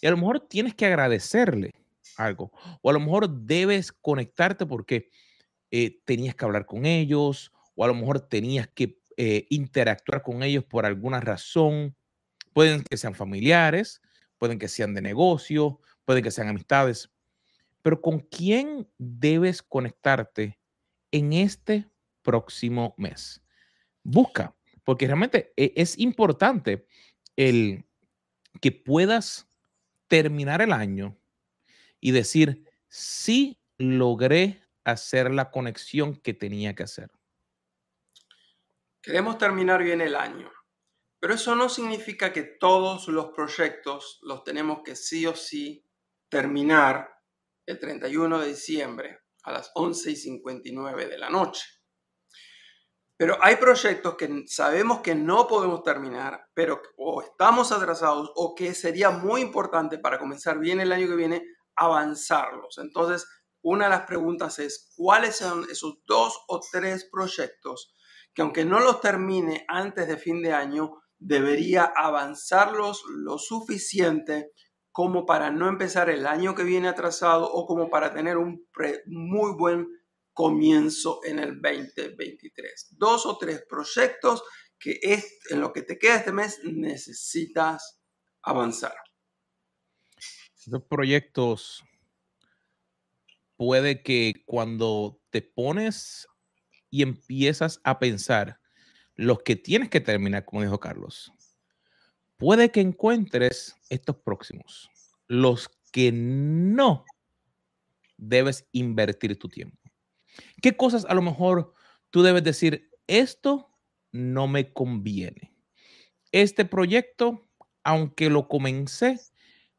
y 0.00 0.06
a 0.06 0.10
lo 0.10 0.16
mejor 0.16 0.40
tienes 0.40 0.74
que 0.74 0.86
agradecerle 0.86 1.72
algo 2.16 2.52
o 2.82 2.90
a 2.90 2.92
lo 2.92 3.00
mejor 3.00 3.28
debes 3.28 3.92
conectarte 3.92 4.66
porque 4.66 5.10
eh, 5.70 6.00
tenías 6.04 6.34
que 6.34 6.44
hablar 6.44 6.66
con 6.66 6.86
ellos 6.86 7.52
o 7.74 7.84
a 7.84 7.88
lo 7.88 7.94
mejor 7.94 8.20
tenías 8.20 8.68
que 8.68 8.98
eh, 9.16 9.46
interactuar 9.48 10.22
con 10.22 10.42
ellos 10.42 10.64
por 10.64 10.84
alguna 10.84 11.20
razón. 11.20 11.96
Pueden 12.52 12.82
que 12.82 12.96
sean 12.96 13.14
familiares, 13.14 14.02
pueden 14.38 14.58
que 14.58 14.68
sean 14.68 14.94
de 14.94 15.02
negocio, 15.02 15.80
pueden 16.04 16.22
que 16.22 16.30
sean 16.30 16.48
amistades, 16.48 17.10
pero 17.82 18.00
¿con 18.00 18.20
quién 18.20 18.88
debes 18.98 19.62
conectarte 19.62 20.58
en 21.10 21.32
este 21.32 21.88
próximo 22.22 22.94
mes? 22.98 23.42
Busca, 24.02 24.54
porque 24.84 25.06
realmente 25.06 25.52
e, 25.56 25.72
es 25.76 25.98
importante 25.98 26.86
el 27.36 27.84
que 28.60 28.72
puedas 28.72 29.48
terminar 30.08 30.62
el 30.62 30.72
año 30.72 31.16
y 32.06 32.12
decir, 32.12 32.62
sí 32.86 33.60
logré 33.78 34.62
hacer 34.84 35.32
la 35.32 35.50
conexión 35.50 36.14
que 36.14 36.34
tenía 36.34 36.72
que 36.72 36.84
hacer. 36.84 37.10
Queremos 39.02 39.38
terminar 39.38 39.82
bien 39.82 40.00
el 40.00 40.14
año. 40.14 40.48
Pero 41.18 41.34
eso 41.34 41.56
no 41.56 41.68
significa 41.68 42.32
que 42.32 42.44
todos 42.44 43.08
los 43.08 43.32
proyectos 43.34 44.20
los 44.22 44.44
tenemos 44.44 44.82
que 44.84 44.94
sí 44.94 45.26
o 45.26 45.34
sí 45.34 45.84
terminar 46.28 47.10
el 47.66 47.80
31 47.80 48.38
de 48.38 48.48
diciembre 48.50 49.22
a 49.42 49.50
las 49.50 49.72
11 49.74 50.12
y 50.12 50.14
59 50.14 51.08
de 51.08 51.18
la 51.18 51.28
noche. 51.28 51.66
Pero 53.16 53.36
hay 53.42 53.56
proyectos 53.56 54.14
que 54.14 54.44
sabemos 54.46 55.00
que 55.00 55.16
no 55.16 55.48
podemos 55.48 55.82
terminar, 55.82 56.50
pero 56.54 56.80
o 56.98 57.20
estamos 57.20 57.72
atrasados 57.72 58.30
o 58.36 58.54
que 58.54 58.74
sería 58.74 59.10
muy 59.10 59.40
importante 59.40 59.98
para 59.98 60.20
comenzar 60.20 60.60
bien 60.60 60.78
el 60.78 60.92
año 60.92 61.08
que 61.08 61.16
viene 61.16 61.55
avanzarlos. 61.76 62.78
Entonces, 62.78 63.26
una 63.62 63.84
de 63.84 63.90
las 63.90 64.02
preguntas 64.02 64.58
es, 64.58 64.92
¿cuáles 64.96 65.36
son 65.36 65.66
esos 65.70 65.98
dos 66.06 66.38
o 66.48 66.60
tres 66.72 67.08
proyectos 67.10 67.94
que 68.36 68.42
aunque 68.42 68.66
no 68.66 68.80
los 68.80 69.00
termine 69.00 69.64
antes 69.66 70.06
de 70.06 70.18
fin 70.18 70.42
de 70.42 70.52
año, 70.52 71.02
debería 71.18 71.84
avanzarlos 71.84 73.02
lo 73.08 73.38
suficiente 73.38 74.52
como 74.92 75.24
para 75.24 75.50
no 75.50 75.68
empezar 75.68 76.10
el 76.10 76.26
año 76.26 76.54
que 76.54 76.62
viene 76.62 76.88
atrasado 76.88 77.50
o 77.50 77.66
como 77.66 77.88
para 77.88 78.12
tener 78.12 78.36
un 78.36 78.66
muy 79.06 79.52
buen 79.56 79.88
comienzo 80.34 81.20
en 81.24 81.38
el 81.38 81.60
2023. 81.62 82.94
Dos 82.98 83.24
o 83.24 83.38
tres 83.38 83.64
proyectos 83.66 84.42
que 84.78 84.98
es, 85.00 85.38
en 85.48 85.60
lo 85.60 85.72
que 85.72 85.80
te 85.80 85.98
queda 85.98 86.16
este 86.16 86.32
mes 86.32 86.60
necesitas 86.62 88.02
avanzar. 88.42 88.94
Esos 90.66 90.82
proyectos 90.82 91.84
puede 93.56 94.02
que 94.02 94.42
cuando 94.46 95.20
te 95.30 95.40
pones 95.40 96.26
y 96.90 97.02
empiezas 97.02 97.80
a 97.84 98.00
pensar 98.00 98.58
los 99.14 99.42
que 99.42 99.54
tienes 99.54 99.90
que 99.90 100.00
terminar, 100.00 100.44
como 100.44 100.62
dijo 100.62 100.80
Carlos, 100.80 101.32
puede 102.36 102.72
que 102.72 102.80
encuentres 102.80 103.76
estos 103.90 104.16
próximos, 104.16 104.90
los 105.28 105.70
que 105.92 106.10
no 106.12 107.04
debes 108.16 108.68
invertir 108.72 109.38
tu 109.38 109.48
tiempo. 109.48 109.78
¿Qué 110.60 110.76
cosas 110.76 111.04
a 111.04 111.14
lo 111.14 111.22
mejor 111.22 111.74
tú 112.10 112.22
debes 112.24 112.42
decir, 112.42 112.90
esto 113.06 113.70
no 114.10 114.48
me 114.48 114.72
conviene? 114.72 115.54
Este 116.32 116.64
proyecto, 116.64 117.48
aunque 117.84 118.28
lo 118.30 118.48
comencé, 118.48 119.20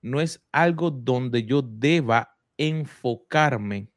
no 0.02 0.22
es 0.22 0.46
algo 0.52 0.92
donde 0.92 1.44
yo 1.44 1.62
deba 1.62 2.38
enfocarme 2.58 3.92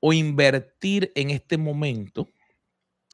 o 0.00 0.12
invertir 0.12 1.12
en 1.14 1.30
este 1.30 1.58
momento. 1.58 2.28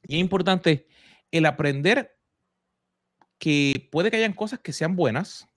Y 0.05 0.17
es 0.17 0.21
importante 0.21 0.87
el 1.31 1.47
aprender 1.47 2.17
que 3.39 3.89
puede 3.91 4.11
que 4.11 4.17
hayan 4.17 4.33
cosas 4.33 4.61
que 4.61 4.73
sean 4.73 4.97
buenas, 4.97 5.49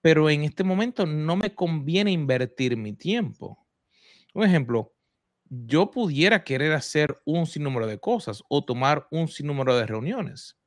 pero 0.00 0.30
en 0.30 0.42
este 0.44 0.64
momento 0.64 1.06
no 1.06 1.36
me 1.36 1.54
conviene 1.54 2.10
invertir 2.10 2.76
mi 2.76 2.92
tiempo. 2.92 3.66
Un 4.34 4.44
ejemplo, 4.44 4.94
yo 5.44 5.90
pudiera 5.90 6.44
querer 6.44 6.72
hacer 6.72 7.20
un 7.26 7.46
sinnúmero 7.46 7.86
de 7.86 8.00
cosas 8.00 8.42
o 8.48 8.64
tomar 8.64 9.06
un 9.10 9.28
sinnúmero 9.28 9.76
de 9.76 9.86
reuniones, 9.86 10.58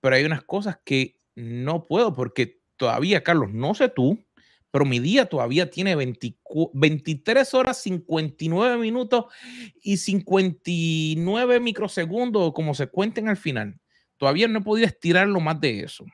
pero 0.00 0.16
hay 0.16 0.24
unas 0.24 0.42
cosas 0.42 0.78
que 0.84 1.20
no 1.36 1.86
puedo 1.86 2.12
porque 2.12 2.59
todavía, 2.80 3.22
Carlos, 3.22 3.52
no 3.52 3.74
sé 3.74 3.90
tú, 3.90 4.18
pero 4.70 4.86
mi 4.86 5.00
día 5.00 5.26
todavía 5.26 5.68
tiene 5.68 5.94
23 5.94 7.54
horas, 7.54 7.82
59 7.82 8.78
minutos 8.78 9.26
y 9.82 9.98
59 9.98 11.60
microsegundos, 11.60 12.54
como 12.54 12.72
se 12.72 12.86
cuenten 12.86 13.28
al 13.28 13.36
final. 13.36 13.78
Todavía 14.16 14.48
no 14.48 14.60
he 14.60 14.62
podido 14.62 14.86
estirarlo 14.86 15.40
más 15.40 15.60
de 15.60 15.80
eso. 15.80 16.06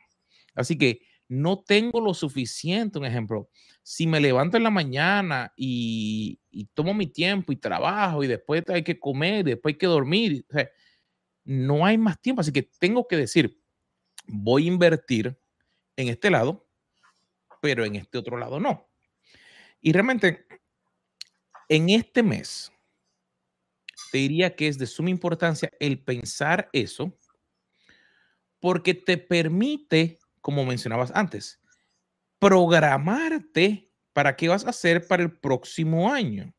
Así 0.57 0.77
que 0.77 1.03
no 1.29 1.63
tengo 1.63 2.01
lo 2.01 2.15
suficiente. 2.15 2.99
Un 2.99 3.07
ejemplo, 3.07 3.49
si 3.85 4.09
me 4.09 4.19
levanto 4.19 4.57
en 4.57 4.65
la 4.65 4.71
mañana 4.71 5.53
y, 5.57 6.41
tomo 6.75 6.95
mi 6.95 7.07
tiempo 7.07 7.53
y 7.53 7.57
trabajo 7.57 8.25
y 8.25 8.27
después 8.27 8.65
hay 8.69 8.83
que 8.83 8.99
comer, 8.99 9.45
después 9.45 9.75
hay 9.75 9.79
que 9.79 9.87
dormir, 9.87 10.45
no 11.45 11.87
hay 11.87 11.97
más 11.97 12.21
tiempo. 12.21 12.41
Así 12.41 12.53
que 12.53 12.69
tengo 12.81 13.07
que 13.07 13.17
decir, 13.17 13.57
voy 14.27 14.65
a 14.65 14.73
invertir 14.73 15.39
en 15.97 16.09
este 16.09 16.31
lado 16.31 16.67
pero 17.61 17.85
en 17.85 17.97
este 17.97 18.19
otro 18.19 18.37
lado 18.37 18.61
no. 18.61 18.89
Y 19.81 19.93
realmente, 19.93 20.47
en 21.69 21.91
este 21.91 22.23
mes, 22.23 22.73
te 24.13 24.19
diría 24.19 24.55
que 24.55 24.69
es 24.69 24.79
de 24.79 24.87
suma 24.87 25.11
importancia 25.11 25.71
el 25.81 26.03
pensar 26.03 26.69
eso, 26.73 27.19
porque 28.61 28.95
te 28.95 29.19
permite, 29.19 30.21
como 30.41 30.65
mencionabas 30.65 31.11
antes, 31.13 31.61
programarte 32.39 33.91
para 34.13 34.37
qué 34.37 34.49
vas 34.49 34.65
a 34.65 34.71
hacer 34.71 35.07
para 35.07 35.25
el 35.25 35.39
próximo 35.39 36.13
año. 36.13 36.55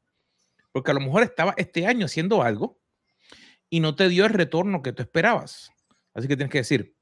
Porque 0.71 0.91
a 0.91 0.93
lo 0.93 0.99
mejor 0.99 1.23
estaba 1.23 1.53
este 1.57 1.87
año 1.87 2.05
haciendo 2.05 2.43
algo 2.43 2.81
y 3.69 3.79
no 3.79 3.95
te 3.95 4.09
dio 4.09 4.25
el 4.25 4.33
retorno 4.33 4.81
que 4.81 4.91
tú 4.91 5.01
esperabas. 5.03 5.71
Así 6.13 6.27
que 6.27 6.35
tienes 6.35 6.51
que 6.51 6.59
decir, 6.59 6.97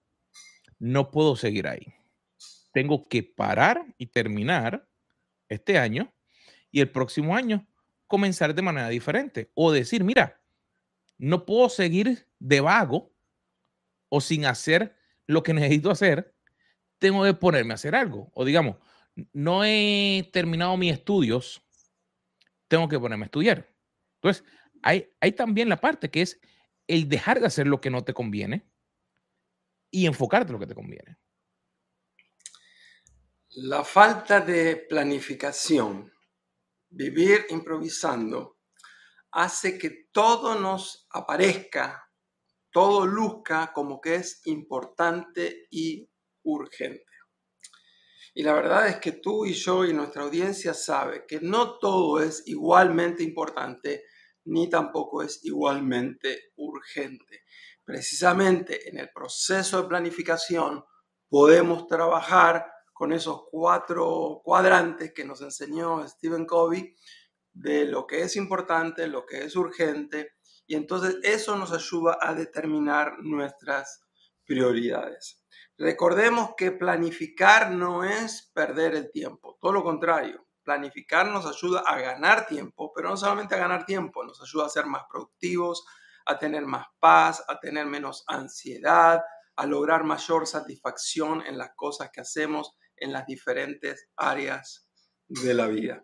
no 0.77 1.11
puedo 1.11 1.35
seguir 1.35 1.67
ahí 1.67 2.04
tengo 2.75 3.07
que 3.07 3.23
parar 3.23 3.85
y 3.97 4.07
terminar 4.07 4.85
este 5.47 5.77
año 5.77 6.13
y 6.71 6.81
el 6.81 6.91
próximo 6.91 7.33
año 7.33 7.65
comenzar 8.05 8.53
de 8.53 8.61
manera 8.61 8.89
diferente. 8.89 9.49
O 9.53 9.71
decir, 9.71 10.03
mira, 10.03 10.43
no 11.17 11.45
puedo 11.45 11.69
seguir 11.69 12.27
de 12.37 12.59
vago 12.59 13.15
o 14.09 14.19
sin 14.19 14.45
hacer 14.45 14.93
lo 15.25 15.41
que 15.41 15.53
necesito 15.53 15.89
hacer, 15.89 16.35
tengo 16.99 17.23
que 17.23 17.33
ponerme 17.33 17.71
a 17.71 17.75
hacer 17.75 17.95
algo. 17.95 18.29
O 18.33 18.43
digamos, 18.43 18.75
no 19.31 19.63
he 19.63 20.29
terminado 20.33 20.75
mis 20.75 20.91
estudios, 20.91 21.63
tengo 22.67 22.89
que 22.89 22.99
ponerme 22.99 23.23
a 23.23 23.27
estudiar. 23.27 23.73
Entonces, 24.15 24.43
hay, 24.81 25.13
hay 25.21 25.31
también 25.31 25.69
la 25.69 25.79
parte 25.79 26.11
que 26.11 26.23
es 26.23 26.41
el 26.87 27.07
dejar 27.07 27.39
de 27.39 27.47
hacer 27.47 27.67
lo 27.67 27.79
que 27.79 27.89
no 27.89 28.03
te 28.03 28.13
conviene 28.13 28.69
y 29.91 30.07
enfocarte 30.07 30.49
en 30.49 30.53
lo 30.55 30.59
que 30.59 30.67
te 30.67 30.75
conviene. 30.75 31.17
La 33.57 33.85
falta 33.85 34.41
de 34.41 34.75
planificación, 34.75 36.11
vivir 36.89 37.45
improvisando, 37.51 38.57
hace 39.31 39.77
que 39.77 40.09
todo 40.11 40.59
nos 40.59 41.07
aparezca, 41.09 42.11
todo 42.69 43.05
luzca 43.05 43.71
como 43.71 44.01
que 44.01 44.15
es 44.15 44.41
importante 44.47 45.67
y 45.71 46.05
urgente. 46.43 47.13
Y 48.33 48.43
la 48.43 48.51
verdad 48.51 48.89
es 48.89 48.97
que 48.97 49.13
tú 49.13 49.45
y 49.45 49.53
yo 49.53 49.85
y 49.85 49.93
nuestra 49.93 50.23
audiencia 50.23 50.73
sabe 50.73 51.25
que 51.25 51.39
no 51.39 51.79
todo 51.79 52.21
es 52.21 52.43
igualmente 52.47 53.23
importante 53.23 54.03
ni 54.43 54.69
tampoco 54.69 55.23
es 55.23 55.45
igualmente 55.45 56.51
urgente. 56.57 57.45
Precisamente 57.85 58.89
en 58.89 58.99
el 58.99 59.11
proceso 59.13 59.81
de 59.81 59.87
planificación 59.87 60.83
podemos 61.29 61.87
trabajar 61.87 62.74
con 62.95 63.11
esos 63.11 63.43
cuatro 63.51 64.39
cuadrantes 64.41 65.11
que 65.13 65.25
nos 65.25 65.41
enseñó 65.41 66.07
Stephen 66.07 66.45
Covey 66.45 66.95
de 67.51 67.83
lo 67.83 68.07
que 68.07 68.21
es 68.21 68.37
importante, 68.37 69.07
lo 69.07 69.25
que 69.25 69.43
es 69.43 69.57
urgente, 69.57 70.35
y 70.65 70.75
entonces 70.75 71.17
eso 71.21 71.57
nos 71.57 71.73
ayuda 71.73 72.17
a 72.21 72.33
determinar 72.33 73.19
nuestras 73.19 74.01
prioridades. 74.45 75.43
Recordemos 75.77 76.51
que 76.55 76.71
planificar 76.71 77.69
no 77.69 78.05
es 78.05 78.49
perder 78.53 78.95
el 78.95 79.11
tiempo, 79.11 79.57
todo 79.59 79.73
lo 79.73 79.83
contrario. 79.83 80.47
Planificar 80.63 81.27
nos 81.27 81.45
ayuda 81.45 81.81
a 81.81 81.99
ganar 81.99 82.47
tiempo, 82.47 82.93
pero 82.95 83.09
no 83.09 83.17
solamente 83.17 83.55
a 83.55 83.59
ganar 83.59 83.85
tiempo, 83.85 84.23
nos 84.23 84.41
ayuda 84.41 84.67
a 84.67 84.69
ser 84.69 84.85
más 84.85 85.03
productivos, 85.11 85.85
a 86.25 86.39
tener 86.39 86.65
más 86.65 86.87
paz, 87.01 87.43
a 87.49 87.59
tener 87.59 87.87
menos 87.87 88.23
ansiedad, 88.25 89.21
a 89.57 89.65
lograr 89.65 90.05
mayor 90.05 90.47
satisfacción 90.47 91.45
en 91.45 91.57
las 91.57 91.71
cosas 91.75 92.09
que 92.09 92.21
hacemos 92.21 92.77
en 92.97 93.11
las 93.11 93.25
diferentes 93.25 94.07
áreas 94.15 94.87
de 95.27 95.53
la 95.53 95.67
vida. 95.67 96.03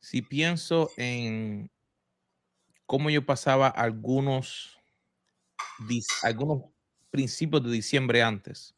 Si 0.00 0.22
pienso 0.22 0.90
en 0.96 1.70
cómo 2.86 3.10
yo 3.10 3.26
pasaba 3.26 3.68
algunos, 3.68 4.78
algunos 6.22 6.62
principios 7.10 7.64
de 7.64 7.70
diciembre 7.70 8.22
antes, 8.22 8.74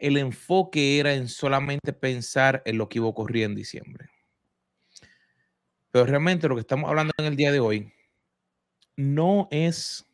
el 0.00 0.16
enfoque 0.16 0.98
era 0.98 1.14
en 1.14 1.28
solamente 1.28 1.92
pensar 1.92 2.62
en 2.66 2.78
lo 2.78 2.88
que 2.88 2.98
iba 2.98 3.06
a 3.06 3.10
ocurrir 3.10 3.44
en 3.44 3.54
diciembre. 3.54 4.08
Pero 5.90 6.06
realmente 6.06 6.48
lo 6.48 6.56
que 6.56 6.62
estamos 6.62 6.90
hablando 6.90 7.12
en 7.16 7.26
el 7.26 7.36
día 7.36 7.52
de 7.52 7.60
hoy 7.60 7.92
no 8.96 9.48
es 9.50 10.04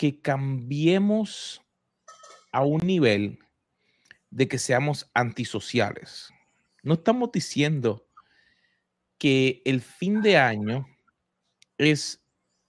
que 0.00 0.18
cambiemos 0.18 1.60
a 2.52 2.64
un 2.64 2.80
nivel 2.80 3.38
de 4.30 4.48
que 4.48 4.58
seamos 4.58 5.10
antisociales. 5.12 6.32
No 6.82 6.94
estamos 6.94 7.30
diciendo 7.30 8.08
que 9.18 9.60
el 9.66 9.82
fin 9.82 10.22
de 10.22 10.38
año 10.38 10.88
es 11.76 12.24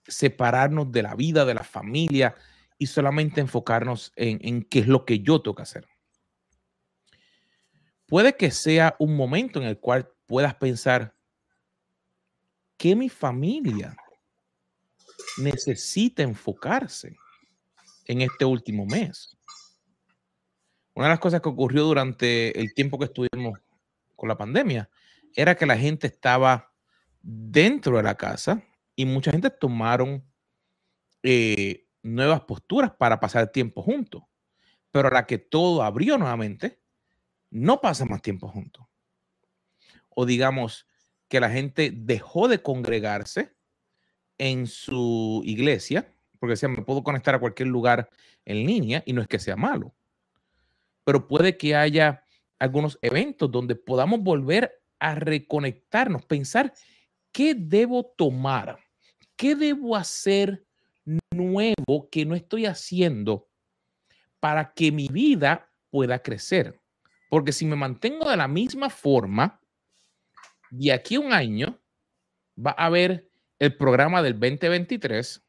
separarnos 0.06 0.92
de 0.92 1.04
la 1.04 1.14
vida, 1.14 1.46
de 1.46 1.54
la 1.54 1.64
familia 1.64 2.34
y 2.76 2.88
solamente 2.88 3.40
enfocarnos 3.40 4.12
en, 4.14 4.38
en 4.46 4.62
qué 4.62 4.80
es 4.80 4.86
lo 4.86 5.06
que 5.06 5.20
yo 5.20 5.40
tengo 5.40 5.62
hacer. 5.62 5.88
Puede 8.08 8.36
que 8.36 8.50
sea 8.50 8.94
un 8.98 9.16
momento 9.16 9.58
en 9.58 9.68
el 9.68 9.78
cual 9.78 10.12
puedas 10.26 10.54
pensar 10.56 11.16
que 12.76 12.94
mi 12.94 13.08
familia 13.08 13.96
necesita 15.38 16.22
enfocarse 16.22 17.16
en 18.06 18.22
este 18.22 18.44
último 18.44 18.86
mes. 18.86 19.36
Una 20.94 21.06
de 21.06 21.12
las 21.12 21.20
cosas 21.20 21.40
que 21.40 21.48
ocurrió 21.48 21.84
durante 21.84 22.58
el 22.58 22.74
tiempo 22.74 22.98
que 22.98 23.06
estuvimos 23.06 23.58
con 24.14 24.28
la 24.28 24.36
pandemia 24.36 24.90
era 25.34 25.54
que 25.54 25.66
la 25.66 25.78
gente 25.78 26.06
estaba 26.06 26.72
dentro 27.22 27.96
de 27.96 28.02
la 28.02 28.16
casa 28.16 28.62
y 28.94 29.06
mucha 29.06 29.30
gente 29.30 29.50
tomaron 29.50 30.24
eh, 31.22 31.86
nuevas 32.02 32.42
posturas 32.42 32.92
para 32.92 33.20
pasar 33.20 33.50
tiempo 33.50 33.82
juntos. 33.82 34.22
Pero 34.90 35.08
a 35.08 35.12
la 35.12 35.26
que 35.26 35.38
todo 35.38 35.82
abrió 35.82 36.18
nuevamente, 36.18 36.82
no 37.50 37.80
pasa 37.80 38.04
más 38.04 38.22
tiempo 38.22 38.48
juntos. 38.48 38.86
o 40.14 40.26
digamos 40.26 40.86
que 41.28 41.40
la 41.40 41.48
gente 41.48 41.90
dejó 41.94 42.46
de 42.46 42.60
congregarse 42.60 43.56
en 44.36 44.66
su 44.66 45.40
iglesia, 45.46 46.11
porque 46.42 46.54
decía, 46.54 46.68
me 46.68 46.82
puedo 46.82 47.04
conectar 47.04 47.36
a 47.36 47.38
cualquier 47.38 47.68
lugar 47.68 48.10
en 48.44 48.66
línea 48.66 49.00
y 49.06 49.12
no 49.12 49.22
es 49.22 49.28
que 49.28 49.38
sea 49.38 49.54
malo, 49.54 49.94
pero 51.04 51.28
puede 51.28 51.56
que 51.56 51.76
haya 51.76 52.24
algunos 52.58 52.98
eventos 53.00 53.48
donde 53.48 53.76
podamos 53.76 54.18
volver 54.24 54.82
a 54.98 55.14
reconectarnos, 55.14 56.26
pensar 56.26 56.72
qué 57.30 57.54
debo 57.54 58.12
tomar, 58.16 58.80
qué 59.36 59.54
debo 59.54 59.94
hacer 59.94 60.66
nuevo 61.30 62.08
que 62.10 62.26
no 62.26 62.34
estoy 62.34 62.66
haciendo 62.66 63.48
para 64.40 64.72
que 64.74 64.90
mi 64.90 65.06
vida 65.06 65.70
pueda 65.90 66.18
crecer. 66.18 66.80
Porque 67.30 67.52
si 67.52 67.66
me 67.66 67.76
mantengo 67.76 68.28
de 68.28 68.36
la 68.36 68.48
misma 68.48 68.90
forma, 68.90 69.60
de 70.70 70.92
aquí 70.92 71.14
a 71.14 71.20
un 71.20 71.32
año 71.32 71.80
va 72.58 72.74
a 72.76 72.86
haber 72.86 73.30
el 73.60 73.76
programa 73.76 74.24
del 74.24 74.32
2023, 74.32 75.41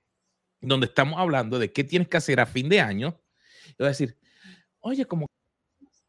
donde 0.63 0.87
estamos 0.87 1.19
hablando 1.19 1.59
de 1.59 1.71
qué 1.71 1.83
tienes 1.83 2.07
que 2.07 2.17
hacer 2.17 2.39
a 2.39 2.45
fin 2.45 2.69
de 2.69 2.79
año. 2.79 3.19
Y 3.67 3.75
voy 3.79 3.87
a 3.87 3.89
decir, 3.89 4.17
oye, 4.79 5.05
como 5.05 5.27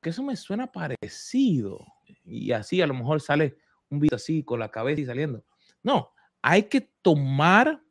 que 0.01 0.11
eso 0.11 0.23
me 0.23 0.37
suena 0.37 0.71
parecido. 0.71 1.85
Y 2.25 2.53
así 2.53 2.81
a 2.81 2.87
lo 2.87 2.95
mejor 2.95 3.21
sale 3.21 3.57
un 3.89 4.01
video 4.01 4.17
así 4.17 4.45
con 4.45 4.61
la 4.61 4.71
cabeza 4.71 5.01
y 5.01 5.07
saliendo. 5.07 5.45
No, 5.83 6.13
hay 6.41 6.65
que 6.65 6.81
tomar 7.03 7.83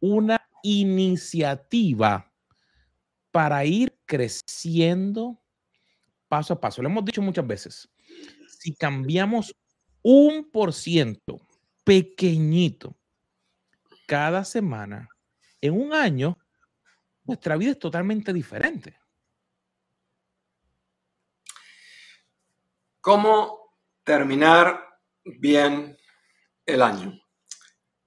una 0.00 0.40
iniciativa 0.62 2.32
para 3.30 3.64
ir 3.64 3.98
creciendo 4.06 5.42
paso 6.28 6.54
a 6.54 6.60
paso. 6.60 6.82
Lo 6.82 6.88
hemos 6.88 7.04
dicho 7.04 7.22
muchas 7.22 7.46
veces. 7.46 7.88
Si 8.48 8.74
cambiamos 8.74 9.54
un 10.02 10.50
por 10.50 10.72
ciento 10.72 11.46
pequeñito 11.82 12.96
cada 14.06 14.44
semana, 14.44 15.08
en 15.66 15.80
un 15.80 15.94
año, 15.94 16.38
nuestra 17.22 17.56
vida 17.56 17.70
es 17.70 17.78
totalmente 17.78 18.34
diferente. 18.34 19.00
¿Cómo 23.00 23.74
terminar 24.02 25.00
bien 25.24 25.96
el 26.66 26.82
año? 26.82 27.18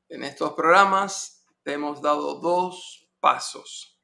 En 0.07 0.23
estos 0.23 0.53
programas 0.53 1.47
te 1.63 1.73
hemos 1.73 1.99
dado 1.99 2.39
dos 2.39 3.09
pasos. 3.19 3.99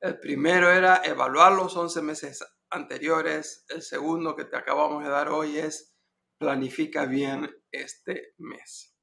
El 0.00 0.18
primero 0.18 0.70
era 0.70 1.02
evaluar 1.04 1.52
los 1.52 1.76
11 1.76 2.00
meses 2.00 2.42
anteriores. 2.70 3.66
El 3.68 3.82
segundo 3.82 4.34
que 4.34 4.46
te 4.46 4.56
acabamos 4.56 5.04
de 5.04 5.10
dar 5.10 5.28
hoy 5.28 5.58
es 5.58 5.94
planifica 6.38 7.04
bien 7.04 7.50
este 7.70 8.32
mes. 8.38 8.97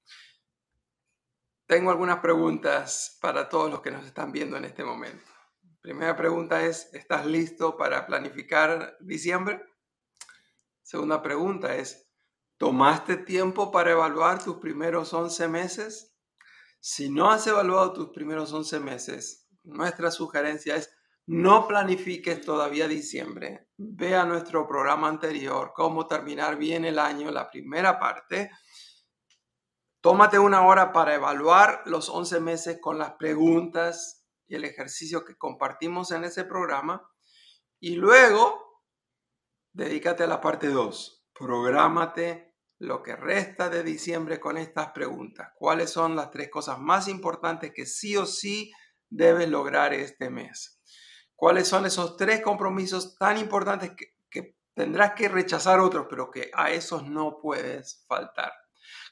Tengo 1.67 1.89
algunas 1.89 2.19
preguntas 2.19 3.17
para 3.21 3.49
todos 3.49 3.71
los 3.71 3.82
que 3.82 3.89
nos 3.89 4.06
están 4.06 4.32
viendo 4.32 4.56
en 4.56 4.65
este 4.65 4.84
momento. 4.84 5.25
Primera 5.82 6.15
pregunta 6.15 6.63
es, 6.63 6.93
¿estás 6.93 7.25
listo 7.25 7.75
para 7.75 8.06
planificar 8.06 8.97
diciembre? 8.99 9.63
Segunda 10.84 11.23
pregunta 11.23 11.75
es, 11.75 12.08
¿tomaste 12.58 13.17
tiempo 13.17 13.71
para 13.71 13.91
evaluar 13.91 14.43
tus 14.43 14.58
primeros 14.58 15.12
11 15.12 15.47
meses? 15.47 16.15
Si 16.80 17.10
no 17.10 17.32
has 17.32 17.47
evaluado 17.47 17.93
tus 17.93 18.10
primeros 18.10 18.54
11 18.54 18.80
meses, 18.80 19.47
nuestra 19.63 20.12
sugerencia 20.12 20.75
es 20.75 20.95
no 21.25 21.67
planifiques 21.67 22.41
todavía 22.41 22.88
diciembre. 22.88 23.69
Ve 23.78 24.15
a 24.15 24.25
nuestro 24.25 24.67
programa 24.67 25.08
anterior, 25.08 25.71
cómo 25.75 26.06
terminar 26.06 26.58
bien 26.58 26.86
el 26.86 26.99
año, 26.99 27.32
la 27.32 27.49
primera 27.49 27.99
parte. 27.99 28.51
Tómate 30.06 30.38
una 30.38 30.68
hora 30.68 30.94
para 30.94 31.15
evaluar 31.15 31.82
los 31.88 32.10
11 32.10 32.39
meses 32.39 32.78
con 32.80 33.00
las 33.00 33.13
preguntas 33.13 34.24
y 34.46 34.54
el 34.54 34.63
ejercicio 34.63 35.26
que 35.26 35.36
compartimos 35.36 36.12
en 36.12 36.26
ese 36.26 36.44
programa. 36.44 37.12
Y 37.80 37.96
luego, 37.96 38.84
dedícate 39.74 40.22
a 40.22 40.28
la 40.28 40.41
parte 40.41 40.68
2. 40.68 41.26
Prográmate 41.34 42.54
lo 42.78 43.02
que 43.02 43.15
resta 43.15 43.70
de 43.70 43.82
diciembre 43.82 44.39
con 44.39 44.60
estas 44.60 44.91
preguntas. 44.91 45.54
¿Cuáles 45.56 45.89
son 45.89 46.15
las 46.15 46.30
tres 46.30 46.52
cosas 46.52 46.78
más 46.78 47.08
importantes 47.08 47.72
que 47.74 47.88
sí 47.88 48.15
o 48.15 48.28
sí 48.28 48.72
debes 49.10 49.50
lograr 49.50 49.91
este 49.91 50.30
mes? 50.30 50.80
cuáles 51.36 51.68
son 51.68 51.88
esos 51.88 52.15
tres 52.15 52.41
compromisos 52.41 53.18
tan 53.18 53.39
importantes 53.39 53.91
que, 54.30 54.56
tendrás 54.76 55.13
que 55.13 55.30
rechazar 55.30 55.80
otros, 55.80 56.06
pero 56.08 56.30
que 56.30 56.52
a 56.54 56.70
esos 56.70 57.08
no 57.08 57.39
puedes 57.41 58.06
faltar. 58.08 58.52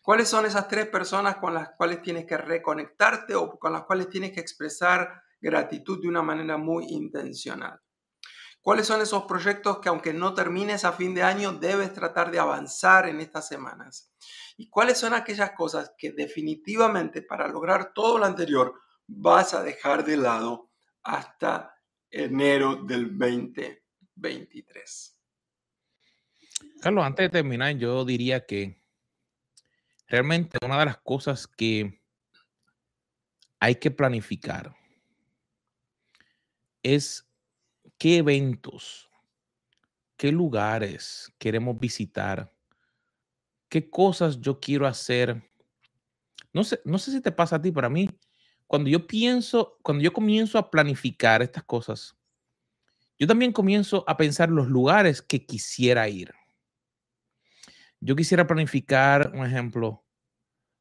¿Cuáles 0.03 0.29
son 0.29 0.45
esas 0.45 0.67
tres 0.67 0.87
personas 0.87 1.37
con 1.37 1.55
las 1.55 1.71
cuales 1.71 2.03
tienes 2.03 2.25
que 2.25 2.37
reconectarte 2.37 3.33
o 3.33 3.57
con 3.57 3.73
las 3.73 3.85
cuales 3.85 4.07
tienes 4.09 4.33
que 4.33 4.39
expresar 4.39 5.23
gratitud 5.41 5.99
de 5.99 6.07
una 6.07 6.21
manera 6.21 6.57
muy 6.57 6.85
intencional? 6.89 7.79
¿Cuáles 8.61 8.85
son 8.85 9.01
esos 9.01 9.23
proyectos 9.23 9.79
que 9.79 9.89
aunque 9.89 10.13
no 10.13 10.35
termines 10.35 10.85
a 10.85 10.91
fin 10.91 11.15
de 11.15 11.23
año, 11.23 11.53
debes 11.53 11.91
tratar 11.93 12.29
de 12.29 12.37
avanzar 12.37 13.09
en 13.09 13.19
estas 13.19 13.47
semanas? 13.47 14.13
¿Y 14.57 14.69
cuáles 14.69 14.99
son 14.99 15.15
aquellas 15.15 15.53
cosas 15.53 15.91
que 15.97 16.11
definitivamente 16.11 17.23
para 17.23 17.47
lograr 17.47 17.93
todo 17.93 18.19
lo 18.19 18.25
anterior 18.25 18.75
vas 19.07 19.55
a 19.55 19.63
dejar 19.63 20.05
de 20.05 20.17
lado 20.17 20.69
hasta 21.03 21.73
enero 22.13 22.83
del 22.83 23.17
2023. 23.17 25.19
Carlos, 26.81 27.03
antes 27.03 27.25
de 27.25 27.29
terminar, 27.29 27.75
yo 27.77 28.05
diría 28.05 28.45
que 28.45 28.82
realmente 30.13 30.59
una 30.63 30.77
de 30.77 30.85
las 30.85 30.97
cosas 30.97 31.47
que 31.47 31.99
hay 33.59 33.73
que 33.73 33.89
planificar 33.89 34.75
es 36.83 37.27
qué 37.97 38.17
eventos, 38.17 39.09
qué 40.15 40.31
lugares 40.31 41.33
queremos 41.39 41.79
visitar, 41.79 42.53
qué 43.67 43.89
cosas 43.89 44.39
yo 44.39 44.59
quiero 44.59 44.85
hacer. 44.85 45.49
No 46.51 46.63
sé, 46.63 46.79
no 46.85 46.99
sé 46.99 47.09
si 47.09 47.19
te 47.19 47.31
pasa 47.31 47.55
a 47.55 47.61
ti, 47.63 47.71
pero 47.71 47.87
a 47.87 47.89
mí 47.89 48.07
cuando 48.67 48.91
yo 48.91 49.07
pienso, 49.07 49.79
cuando 49.81 50.03
yo 50.03 50.13
comienzo 50.13 50.59
a 50.59 50.69
planificar 50.69 51.41
estas 51.41 51.63
cosas, 51.63 52.15
yo 53.17 53.25
también 53.25 53.51
comienzo 53.51 54.03
a 54.05 54.15
pensar 54.15 54.51
los 54.51 54.67
lugares 54.67 55.23
que 55.23 55.43
quisiera 55.43 56.07
ir. 56.07 56.31
Yo 57.99 58.17
quisiera 58.17 58.45
planificar, 58.45 59.31
un 59.33 59.45
ejemplo, 59.45 60.02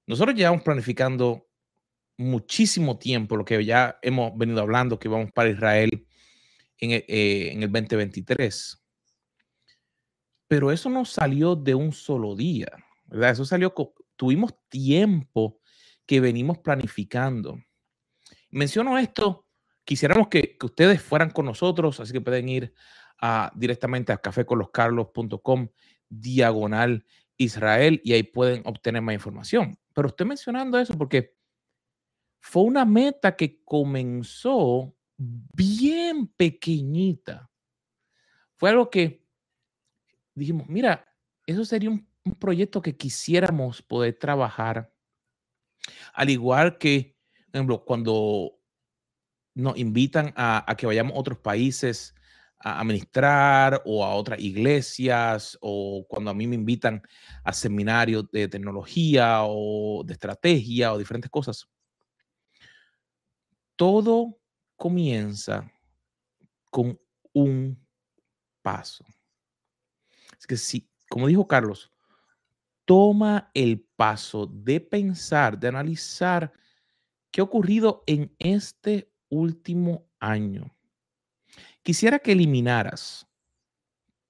nosotros 0.07 0.37
llevamos 0.37 0.63
planificando 0.63 1.49
muchísimo 2.19 2.99
tiempo, 2.99 3.37
lo 3.37 3.45
que 3.45 3.65
ya 3.65 3.99
hemos 4.03 4.37
venido 4.37 4.61
hablando, 4.61 4.99
que 4.99 5.09
vamos 5.09 5.31
para 5.33 5.51
Israel 5.51 6.07
en, 6.79 6.91
e, 6.93 7.05
eh, 7.09 7.53
en 7.53 7.63
el 7.63 7.73
2023. 7.73 8.79
Pero 10.49 10.71
eso 10.71 10.91
no 10.91 11.05
salió 11.05 11.57
de 11.57 11.75
un 11.75 11.93
solo 11.93 12.37
día, 12.37 12.69
¿verdad? 13.07 13.31
Eso 13.31 13.45
salió, 13.45 13.75
tuvimos 14.17 14.55
tiempo 14.69 15.61
que 16.07 16.21
venimos 16.21 16.59
planificando. 16.59 17.59
Menciono 18.51 18.99
esto, 18.99 19.47
quisiéramos 19.85 20.29
que, 20.29 20.57
ustedes 20.63 21.01
fueran 21.01 21.31
con 21.31 21.47
nosotros, 21.47 22.01
así 22.01 22.13
que 22.13 22.21
pueden 22.21 22.49
ir 22.49 22.75
directamente 23.55 24.13
a 24.13 24.19
caféconloscarlos.com 24.19 25.69
diagonal 26.09 27.07
Israel 27.37 28.01
y 28.05 28.13
ahí 28.13 28.25
pueden 28.25 28.63
obtener 28.67 29.01
más 29.01 29.15
información. 29.15 29.79
Pero 29.95 30.09
estoy 30.09 30.27
mencionando 30.27 30.79
eso 30.79 30.97
porque 30.97 31.37
fue 32.41 32.63
una 32.63 32.85
meta 32.85 33.37
que 33.37 33.63
comenzó 33.65 34.97
bien 35.17 36.27
pequeñita. 36.29 37.51
Fue 38.57 38.71
algo 38.71 38.91
que 38.91 39.25
dijimos, 40.35 40.69
mira, 40.69 41.07
eso 41.47 41.65
sería 41.65 41.91
un, 41.91 42.07
proyecto 42.39 42.81
que 42.81 42.97
quisiéramos 42.97 43.83
poder 43.83 44.17
trabajar. 44.17 44.95
Al 46.15 46.31
igual 46.31 46.79
que 46.79 47.13
ejemplo, 47.53 47.85
cuando 47.85 48.59
nos 49.55 49.77
invitan 49.77 50.33
a, 50.37 50.75
que 50.77 50.87
vayamos 50.87 51.15
a 51.15 51.19
otros 51.19 51.39
países 51.39 52.15
a 52.63 52.81
administrar 52.81 53.83
o 53.85 54.05
a 54.05 54.15
otras 54.15 54.41
iglesias 54.41 55.59
o 55.61 56.07
cuando 56.09 56.31
a 56.31 56.35
mí 56.35 56.47
me 56.47 56.55
invitan 56.55 57.03
a 57.45 57.53
seminarios 57.53 58.31
de 58.31 58.49
tecnología 58.49 59.41
o 59.43 60.03
de 60.05 60.13
estrategia 60.13 60.93
o 60.93 60.99
diferentes 60.99 61.31
cosas. 61.31 61.69
Todo 63.77 64.39
comienza 64.77 65.71
con 66.71 66.99
un 67.33 67.79
paso. 68.63 69.05
Es 70.39 70.47
que 70.47 70.57
sí, 70.57 70.89
como 71.09 71.27
dijo 71.27 71.47
Carlos, 71.47 71.91
toma 72.85 73.51
el 73.55 73.81
paso 73.97 74.47
de 74.47 74.81
pensar, 74.81 75.59
de 75.59 75.69
analizar 75.69 76.53
¿Qué 77.33 77.41
ha 77.41 77.45
ocurrido 77.45 78.05
en 78.07 78.37
este 78.39 79.11
último 79.31 80.07
año? 80.21 80.77
Quisiera 81.83 82.19
que 82.19 82.33
eliminaras 82.33 83.27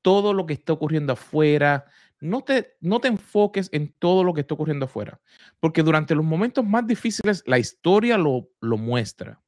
todo 0.00 0.34
lo 0.34 0.46
que 0.46 0.54
está 0.54 0.72
ocurriendo 0.72 1.12
afuera, 1.12 1.86
no 2.20 2.42
te, 2.42 2.76
no 2.80 3.00
te 3.00 3.08
enfoques 3.08 3.68
en 3.72 3.92
todo 3.98 4.24
lo 4.24 4.32
que 4.34 4.42
está 4.42 4.54
ocurriendo 4.54 4.86
afuera, 4.86 5.20
porque 5.60 5.82
durante 5.82 6.14
los 6.14 6.24
momentos 6.24 6.64
más 6.64 6.86
difíciles 6.86 7.42
la 7.46 7.58
historia 7.58 8.16
lo, 8.16 8.50
lo 8.60 8.78
muestra. 8.78 9.42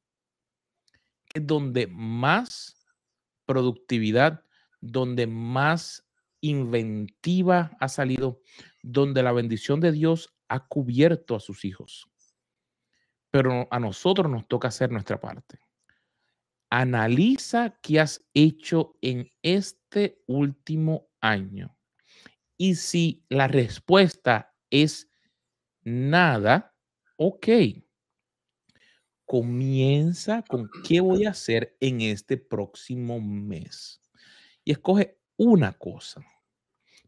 Es 1.33 1.45
donde 1.45 1.87
más 1.87 2.85
productividad, 3.45 4.43
donde 4.81 5.27
más 5.27 6.05
inventiva 6.41 7.71
ha 7.79 7.87
salido, 7.87 8.41
donde 8.81 9.23
la 9.23 9.31
bendición 9.31 9.79
de 9.79 9.91
Dios 9.91 10.33
ha 10.47 10.67
cubierto 10.67 11.35
a 11.35 11.39
sus 11.39 11.65
hijos. 11.65 12.09
Pero 13.31 13.67
a 13.71 13.79
nosotros 13.79 14.29
nos 14.31 14.47
toca 14.47 14.67
hacer 14.67 14.91
nuestra 14.91 15.19
parte. 15.19 15.59
Analiza 16.69 17.79
qué 17.81 17.99
has 17.99 18.25
hecho 18.33 18.97
en 19.01 19.29
este 19.41 20.23
último 20.27 21.07
año 21.21 21.75
y 22.57 22.75
si 22.75 23.25
la 23.29 23.47
respuesta 23.47 24.55
es 24.69 25.09
nada, 25.83 26.73
ok. 27.17 27.47
Comienza 29.25 30.43
con 30.43 30.69
qué 30.87 31.01
voy 31.01 31.25
a 31.25 31.31
hacer 31.31 31.75
en 31.79 32.01
este 32.01 32.37
próximo 32.37 33.19
mes. 33.19 34.01
Y 34.63 34.71
escoge 34.71 35.19
una 35.37 35.73
cosa. 35.73 36.23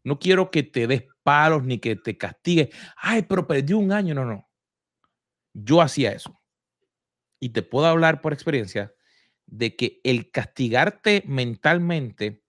No 0.02 0.18
quiero 0.18 0.50
que 0.50 0.62
te 0.62 0.86
des 0.86 1.04
palos 1.22 1.64
ni 1.64 1.78
que 1.78 1.96
te 1.96 2.16
castigue. 2.16 2.70
Ay, 2.96 3.22
pero 3.22 3.46
perdí 3.46 3.72
un 3.72 3.92
año. 3.92 4.14
No, 4.14 4.24
no. 4.24 4.48
Yo 5.54 5.80
hacía 5.80 6.12
eso. 6.12 6.40
Y 7.40 7.50
te 7.50 7.62
puedo 7.62 7.86
hablar 7.86 8.20
por 8.20 8.32
experiencia 8.32 8.92
de 9.50 9.76
que 9.76 10.00
el 10.04 10.30
castigarte 10.30 11.22
mentalmente 11.26 12.44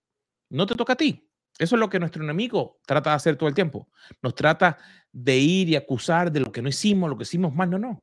no 0.49 0.65
te 0.65 0.75
toca 0.75 0.93
a 0.93 0.97
ti. 0.97 1.29
Eso 1.57 1.75
es 1.75 1.79
lo 1.79 1.89
que 1.89 1.99
nuestro 1.99 2.23
enemigo 2.23 2.79
trata 2.85 3.11
de 3.11 3.15
hacer 3.15 3.35
todo 3.35 3.49
el 3.49 3.55
tiempo. 3.55 3.89
Nos 4.21 4.35
trata 4.35 4.77
de 5.11 5.37
ir 5.37 5.69
y 5.69 5.75
acusar 5.75 6.31
de 6.31 6.39
lo 6.39 6.51
que 6.51 6.61
no 6.61 6.69
hicimos, 6.69 7.09
lo 7.09 7.17
que 7.17 7.23
hicimos 7.23 7.53
mal. 7.53 7.69
No, 7.69 7.79
no. 7.79 7.99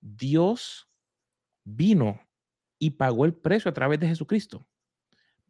Dios 0.00 0.88
vino 1.64 2.20
y 2.78 2.90
pagó 2.90 3.24
el 3.24 3.34
precio 3.34 3.70
a 3.70 3.74
través 3.74 3.98
de 4.00 4.08
Jesucristo 4.08 4.66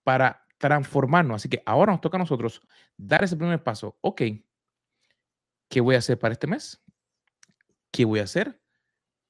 para 0.02 0.46
transformarnos. 0.58 1.36
Así 1.36 1.48
que 1.48 1.62
ahora 1.66 1.92
nos 1.92 2.00
toca 2.00 2.16
a 2.16 2.20
nosotros 2.20 2.60
dar 2.96 3.24
ese 3.24 3.36
primer 3.36 3.62
paso. 3.62 3.98
Ok, 4.00 4.22
¿qué 5.68 5.80
voy 5.80 5.94
a 5.94 5.98
hacer 5.98 6.18
para 6.18 6.32
este 6.32 6.46
mes? 6.46 6.82
¿Qué 7.90 8.04
voy 8.04 8.20
a 8.20 8.24
hacer? 8.24 8.62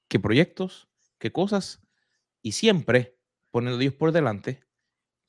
¿Qué 0.08 0.18
proyectos? 0.18 0.88
¿Qué 1.18 1.32
cosas? 1.32 1.83
Y 2.44 2.52
siempre 2.52 3.18
poniendo 3.50 3.78
a 3.78 3.80
Dios 3.80 3.94
por 3.94 4.12
delante 4.12 4.62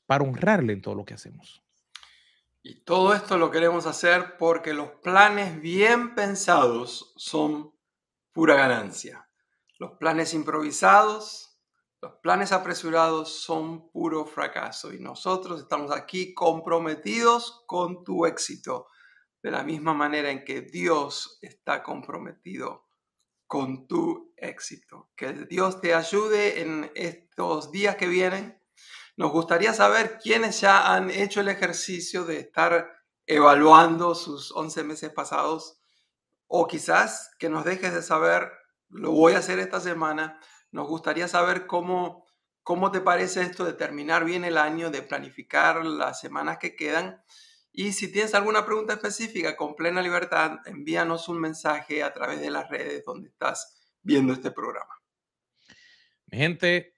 para 0.06 0.26
honrarle 0.26 0.74
en 0.74 0.82
todo 0.82 0.96
lo 0.96 1.06
que 1.06 1.14
hacemos. 1.14 1.64
Y 2.62 2.84
todo 2.84 3.14
esto 3.14 3.38
lo 3.38 3.52
queremos 3.52 3.86
hacer 3.86 4.36
porque 4.38 4.74
los 4.74 4.90
planes 5.02 5.62
bien 5.62 6.14
pensados 6.14 7.14
son 7.16 7.74
pura 8.34 8.56
ganancia. 8.56 9.30
Los 9.80 9.94
planes 9.94 10.34
improvisados, 10.34 11.58
los 12.02 12.16
planes 12.22 12.52
apresurados 12.52 13.30
son 13.30 13.90
puro 13.92 14.26
fracaso. 14.26 14.94
Y 14.94 15.00
nosotros 15.00 15.62
estamos 15.62 15.92
aquí 15.92 16.34
comprometidos 16.34 17.64
con 17.66 18.04
tu 18.04 18.26
éxito, 18.26 18.88
de 19.42 19.52
la 19.52 19.64
misma 19.64 19.94
manera 19.94 20.32
en 20.32 20.44
que 20.44 20.62
Dios 20.62 21.40
está 21.42 21.82
comprometido 21.82 22.85
con 23.48 23.88
tu 23.88 24.34
éxito. 24.38 25.10
Que 25.16 25.34
Dios 25.34 25.82
te 25.82 25.94
ayude 25.94 26.62
en 26.62 26.92
estos 26.96 27.72
días 27.72 27.96
que 27.96 28.08
vienen 28.08 28.60
nos 29.18 29.32
gustaría 29.32 29.74
saber 29.74 30.20
quiénes 30.22 30.60
ya 30.60 30.94
han 30.94 31.10
hecho 31.10 31.40
el 31.40 31.48
ejercicio 31.48 32.26
de 32.26 32.40
estar 32.40 32.92
evaluando 33.26 34.14
sus 34.14 34.52
11 34.52 34.84
meses 34.84 35.10
pasados 35.12 35.80
o 36.48 36.68
quizás 36.68 37.32
que 37.40 37.50
nos 37.50 37.64
dejes 37.64 37.94
de 37.94 38.02
saber, 38.02 38.52
lo 38.90 39.12
voy 39.12 39.34
a 39.34 39.38
hacer 39.38 39.60
esta 39.60 39.80
semana, 39.80 40.40
nos 40.72 40.88
gustaría 40.88 41.30
saber 41.30 41.66
cómo, 41.66 42.26
cómo 42.62 42.92
te 42.92 43.00
parece 43.00 43.42
esto 43.42 43.64
de 43.64 43.74
terminar 43.74 44.26
bien 44.26 44.44
el 44.44 44.58
año, 44.58 44.92
de 44.92 45.02
planificar 45.02 45.86
las 45.86 46.20
semanas 46.20 46.58
que 46.58 46.76
quedan. 46.76 47.24
Y 47.78 47.92
si 47.92 48.10
tienes 48.10 48.34
alguna 48.34 48.66
pregunta 48.66 48.94
específica 48.94 49.58
con 49.58 49.76
plena 49.76 50.02
libertad, 50.02 50.60
envíanos 50.66 51.28
un 51.28 51.42
mensaje 51.42 52.04
a 52.04 52.14
través 52.14 52.40
de 52.40 52.50
las 52.50 52.70
redes 52.70 53.04
donde 53.04 53.28
estás 53.28 53.78
viendo 54.02 54.32
este 54.32 54.50
programa. 54.50 55.02
gente, 56.32 56.96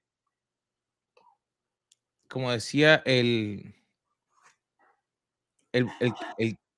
como 2.28 2.52
decía 2.52 3.02
el, 3.06 3.74
el, 5.72 5.90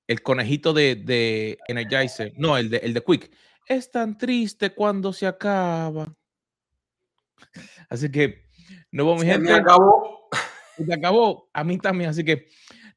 el, 0.07 0.23
conejito 0.23 0.71
de, 0.71 0.95
de, 0.95 1.57
Energizer, 1.67 2.31
no, 2.38 2.57
el 2.57 2.69
de, 2.69 2.77
el 2.77 2.93
de 2.93 3.03
Quick, 3.03 3.29
es 3.65 3.91
tan 3.91 4.17
triste 4.17 4.73
cuando 4.73 5.12
se 5.12 5.27
acaba. 5.27 6.15
Así 7.89 8.09
que 8.09 8.45
nos 8.91 9.05
vemos, 9.05 9.21
se 9.23 9.39
Me 9.39 9.51
acabó. 9.51 10.29
Se 10.77 10.93
acabó. 10.93 11.49
A 11.51 11.65
mí 11.65 11.77
también. 11.77 12.12
Así 12.12 12.23
que 12.23 12.47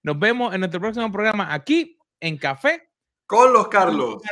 nos 0.03 0.19
vemos 0.19 0.55
en 0.55 0.61
nuestro 0.61 0.81
próximo 0.81 1.11
programa 1.11 1.53
aquí 1.53 1.99
en 2.21 2.38
Café 2.38 2.91
con 3.27 3.53
los 3.53 3.69
Carlos. 3.69 4.23